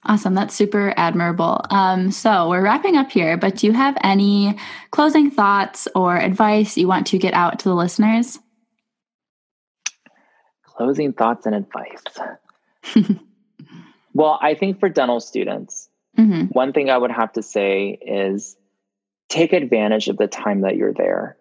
Awesome. 0.04 0.34
That's 0.34 0.56
super 0.56 0.94
admirable. 0.98 1.62
Um, 1.70 2.10
so 2.10 2.50
we're 2.50 2.64
wrapping 2.64 2.98
up 2.98 3.12
here, 3.12 3.38
but 3.38 3.58
do 3.58 3.68
you 3.68 3.74
have 3.74 3.96
any 4.04 4.58
closing 4.90 5.30
thoughts 5.30 5.88
or 5.94 6.18
advice 6.18 6.76
you 6.76 6.88
want 6.88 7.06
to 7.08 7.20
get 7.20 7.36
out 7.36 7.60
to 7.60 7.70
the 7.70 7.76
listeners? 7.76 8.40
Closing 10.66 11.14
thoughts 11.14 11.46
and 11.46 11.54
advice. 11.54 12.04
well, 14.16 14.40
I 14.42 14.56
think 14.56 14.80
for 14.80 14.90
dental 14.90 15.20
students, 15.20 15.92
Mm-hmm. 16.18 16.46
One 16.48 16.74
thing 16.74 16.90
I 16.90 16.98
would 16.98 17.12
have 17.12 17.34
to 17.34 17.42
say 17.44 17.98
is 18.02 18.58
take 19.30 19.54
advantage 19.54 20.08
of 20.08 20.18
the 20.18 20.28
time 20.28 20.62
that 20.62 20.76
you're 20.76 20.94
there. 20.94 21.38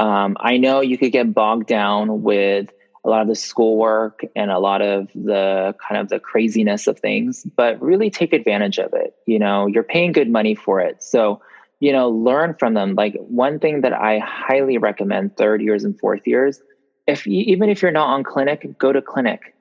Um, 0.00 0.38
I 0.40 0.56
know 0.56 0.80
you 0.80 0.96
could 0.96 1.12
get 1.12 1.34
bogged 1.34 1.66
down 1.66 2.22
with 2.22 2.72
a 3.04 3.08
lot 3.10 3.20
of 3.20 3.28
the 3.28 3.34
schoolwork 3.34 4.22
and 4.34 4.50
a 4.50 4.58
lot 4.58 4.80
of 4.80 5.08
the 5.14 5.74
kind 5.86 6.00
of 6.00 6.08
the 6.08 6.18
craziness 6.18 6.86
of 6.86 6.98
things, 6.98 7.44
but 7.54 7.80
really 7.82 8.08
take 8.10 8.32
advantage 8.32 8.78
of 8.78 8.94
it. 8.94 9.14
You 9.26 9.38
know, 9.38 9.66
you're 9.66 9.82
paying 9.82 10.12
good 10.12 10.30
money 10.30 10.54
for 10.54 10.80
it. 10.80 11.02
So, 11.02 11.42
you 11.80 11.92
know, 11.92 12.08
learn 12.08 12.54
from 12.58 12.72
them. 12.72 12.94
Like 12.94 13.14
one 13.18 13.58
thing 13.58 13.82
that 13.82 13.92
I 13.92 14.20
highly 14.20 14.78
recommend 14.78 15.36
third 15.36 15.60
years 15.60 15.84
and 15.84 15.98
fourth 16.00 16.26
years, 16.26 16.60
if 17.06 17.26
you, 17.26 17.42
even 17.46 17.68
if 17.68 17.82
you're 17.82 17.90
not 17.90 18.08
on 18.08 18.24
clinic, 18.24 18.78
go 18.78 18.92
to 18.92 19.02
clinic. 19.02 19.54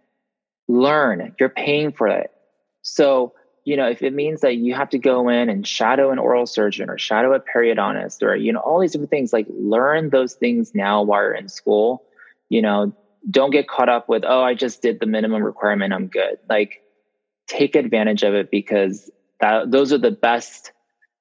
Learn. 0.69 1.35
You're 1.37 1.49
paying 1.49 1.91
for 1.91 2.07
it. 2.07 2.31
So 2.81 3.33
you 3.69 3.77
know, 3.77 3.87
if 3.87 4.01
it 4.01 4.13
means 4.13 4.41
that 4.41 4.55
you 4.55 4.73
have 4.73 4.89
to 4.89 4.97
go 4.97 5.29
in 5.29 5.47
and 5.47 5.67
shadow 5.67 6.09
an 6.09 6.17
oral 6.17 6.47
surgeon 6.47 6.89
or 6.89 6.97
shadow 6.97 7.35
a 7.35 7.39
periodontist 7.39 8.23
or, 8.23 8.35
you 8.35 8.51
know, 8.51 8.61
all 8.61 8.79
these 8.79 8.93
different 8.93 9.11
things, 9.11 9.31
like 9.31 9.45
learn 9.47 10.09
those 10.09 10.33
things 10.33 10.73
now 10.73 11.03
while 11.03 11.21
you're 11.21 11.35
in 11.35 11.47
school. 11.47 12.03
You 12.49 12.63
know, 12.63 12.95
don't 13.29 13.51
get 13.51 13.67
caught 13.67 13.87
up 13.87 14.09
with, 14.09 14.23
oh, 14.25 14.41
I 14.41 14.55
just 14.55 14.81
did 14.81 14.99
the 14.99 15.05
minimum 15.05 15.43
requirement, 15.43 15.93
I'm 15.93 16.07
good. 16.07 16.39
Like 16.49 16.81
take 17.45 17.75
advantage 17.75 18.23
of 18.23 18.33
it 18.33 18.49
because 18.49 19.11
that 19.39 19.69
those 19.69 19.93
are 19.93 19.99
the 19.99 20.09
best 20.09 20.71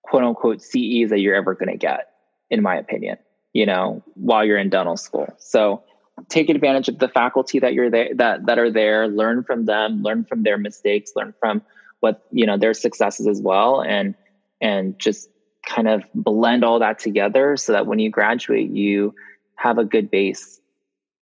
quote 0.02 0.24
unquote 0.24 0.62
CEs 0.62 1.10
that 1.10 1.20
you're 1.20 1.36
ever 1.36 1.54
going 1.54 1.70
to 1.70 1.76
get, 1.76 2.08
in 2.48 2.62
my 2.62 2.76
opinion, 2.76 3.18
you 3.52 3.66
know, 3.66 4.02
while 4.14 4.42
you're 4.42 4.56
in 4.56 4.70
dental 4.70 4.96
school. 4.96 5.28
So 5.36 5.82
take 6.30 6.48
advantage 6.48 6.88
of 6.88 6.98
the 6.98 7.08
faculty 7.08 7.58
that 7.58 7.74
you're 7.74 7.90
there 7.90 8.14
that 8.14 8.46
that 8.46 8.58
are 8.58 8.70
there, 8.70 9.06
learn 9.06 9.44
from 9.44 9.66
them, 9.66 10.02
learn 10.02 10.24
from 10.24 10.44
their 10.44 10.56
mistakes, 10.56 11.12
learn 11.14 11.34
from 11.38 11.60
what 12.00 12.24
you 12.30 12.46
know 12.46 12.56
their 12.56 12.74
successes 12.74 13.26
as 13.26 13.40
well 13.40 13.82
and 13.82 14.14
and 14.60 14.98
just 14.98 15.28
kind 15.66 15.88
of 15.88 16.02
blend 16.14 16.64
all 16.64 16.78
that 16.78 16.98
together 16.98 17.56
so 17.56 17.72
that 17.72 17.86
when 17.86 17.98
you 17.98 18.10
graduate 18.10 18.70
you 18.70 19.14
have 19.56 19.78
a 19.78 19.84
good 19.84 20.10
base 20.10 20.60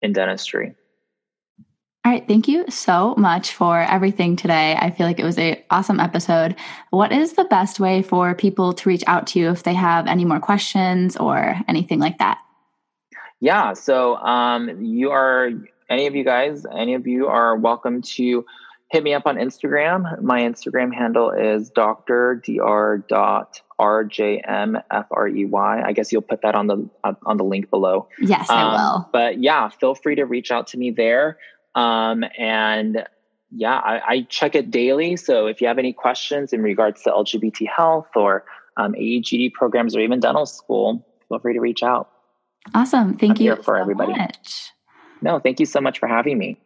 in 0.00 0.12
dentistry. 0.12 0.74
All 2.04 2.10
right. 2.10 2.26
Thank 2.26 2.48
you 2.48 2.64
so 2.68 3.14
much 3.16 3.52
for 3.52 3.80
everything 3.82 4.34
today. 4.34 4.76
I 4.76 4.90
feel 4.90 5.06
like 5.06 5.20
it 5.20 5.24
was 5.24 5.38
a 5.38 5.64
awesome 5.70 6.00
episode. 6.00 6.56
What 6.90 7.12
is 7.12 7.34
the 7.34 7.44
best 7.44 7.78
way 7.78 8.02
for 8.02 8.34
people 8.34 8.72
to 8.72 8.88
reach 8.88 9.04
out 9.06 9.28
to 9.28 9.38
you 9.38 9.50
if 9.50 9.62
they 9.62 9.74
have 9.74 10.08
any 10.08 10.24
more 10.24 10.40
questions 10.40 11.16
or 11.16 11.54
anything 11.68 12.00
like 12.00 12.18
that? 12.18 12.38
Yeah. 13.38 13.74
So 13.74 14.16
um, 14.16 14.84
you 14.84 15.12
are 15.12 15.50
any 15.90 16.06
of 16.06 16.14
you 16.14 16.24
guys 16.24 16.64
any 16.72 16.94
of 16.94 17.06
you 17.06 17.26
are 17.26 17.54
welcome 17.54 18.00
to 18.00 18.44
hit 18.92 19.02
me 19.02 19.14
up 19.14 19.26
on 19.26 19.36
Instagram. 19.36 20.20
My 20.20 20.42
Instagram 20.42 20.94
handle 20.94 21.30
is 21.30 21.70
Dr. 21.70 22.42
Dr. 22.46 23.04
Dot 23.08 23.62
RJMFREY. 23.80 25.84
I 25.84 25.92
guess 25.92 26.12
you'll 26.12 26.20
put 26.20 26.42
that 26.42 26.54
on 26.54 26.66
the 26.66 26.88
uh, 27.02 27.14
on 27.24 27.38
the 27.38 27.44
link 27.44 27.70
below. 27.70 28.06
Yes, 28.20 28.50
um, 28.50 28.58
I 28.58 28.74
will. 28.74 29.08
But 29.10 29.42
yeah, 29.42 29.70
feel 29.70 29.94
free 29.94 30.14
to 30.16 30.24
reach 30.24 30.50
out 30.50 30.66
to 30.68 30.78
me 30.78 30.90
there. 30.90 31.38
Um, 31.74 32.22
and 32.38 33.06
yeah, 33.50 33.78
I, 33.78 34.00
I, 34.06 34.26
check 34.28 34.54
it 34.54 34.70
daily. 34.70 35.16
So 35.16 35.46
if 35.46 35.62
you 35.62 35.68
have 35.68 35.78
any 35.78 35.94
questions 35.94 36.52
in 36.52 36.62
regards 36.62 37.02
to 37.04 37.10
LGBT 37.10 37.66
health 37.66 38.08
or 38.14 38.44
um, 38.76 38.92
AEGD 38.92 39.54
programs 39.54 39.96
or 39.96 40.00
even 40.00 40.20
dental 40.20 40.44
school, 40.44 41.02
feel 41.28 41.38
free 41.38 41.54
to 41.54 41.60
reach 41.60 41.82
out. 41.82 42.10
Awesome. 42.74 43.16
Thank 43.16 43.40
I'm 43.40 43.44
you 43.44 43.56
for 43.56 43.76
so 43.76 43.80
everybody. 43.80 44.12
Much. 44.12 44.70
No, 45.22 45.38
thank 45.38 45.60
you 45.60 45.66
so 45.66 45.80
much 45.80 45.98
for 45.98 46.06
having 46.06 46.36
me. 46.36 46.60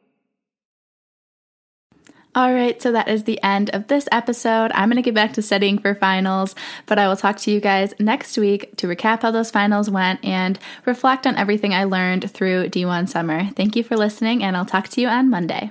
All 2.37 2.53
right, 2.53 2.81
so 2.83 2.93
that 2.93 3.09
is 3.09 3.25
the 3.25 3.43
end 3.43 3.71
of 3.71 3.87
this 3.87 4.07
episode. 4.13 4.71
I'm 4.75 4.91
going 4.91 4.97
to 4.97 5.03
get 5.03 5.15
back 5.15 5.33
to 5.33 5.43
studying 5.43 5.79
for 5.79 5.95
finals, 5.95 6.55
but 6.85 6.99
I 6.99 7.09
will 7.09 7.17
talk 7.17 7.39
to 7.39 7.51
you 7.51 7.61
guys 7.61 7.95
next 7.99 8.37
week 8.37 8.77
to 8.77 8.87
recap 8.87 9.23
how 9.23 9.31
those 9.31 9.51
finals 9.51 9.89
went 9.89 10.23
and 10.23 10.59
reflect 10.85 11.27
on 11.27 11.37
everything 11.37 11.73
I 11.73 11.85
learned 11.85 12.31
through 12.31 12.69
D1 12.69 13.09
summer. 13.09 13.49
Thank 13.57 13.75
you 13.75 13.83
for 13.83 13.97
listening, 13.97 14.43
and 14.43 14.55
I'll 14.55 14.67
talk 14.67 14.89
to 14.89 15.01
you 15.01 15.09
on 15.09 15.31
Monday. 15.31 15.71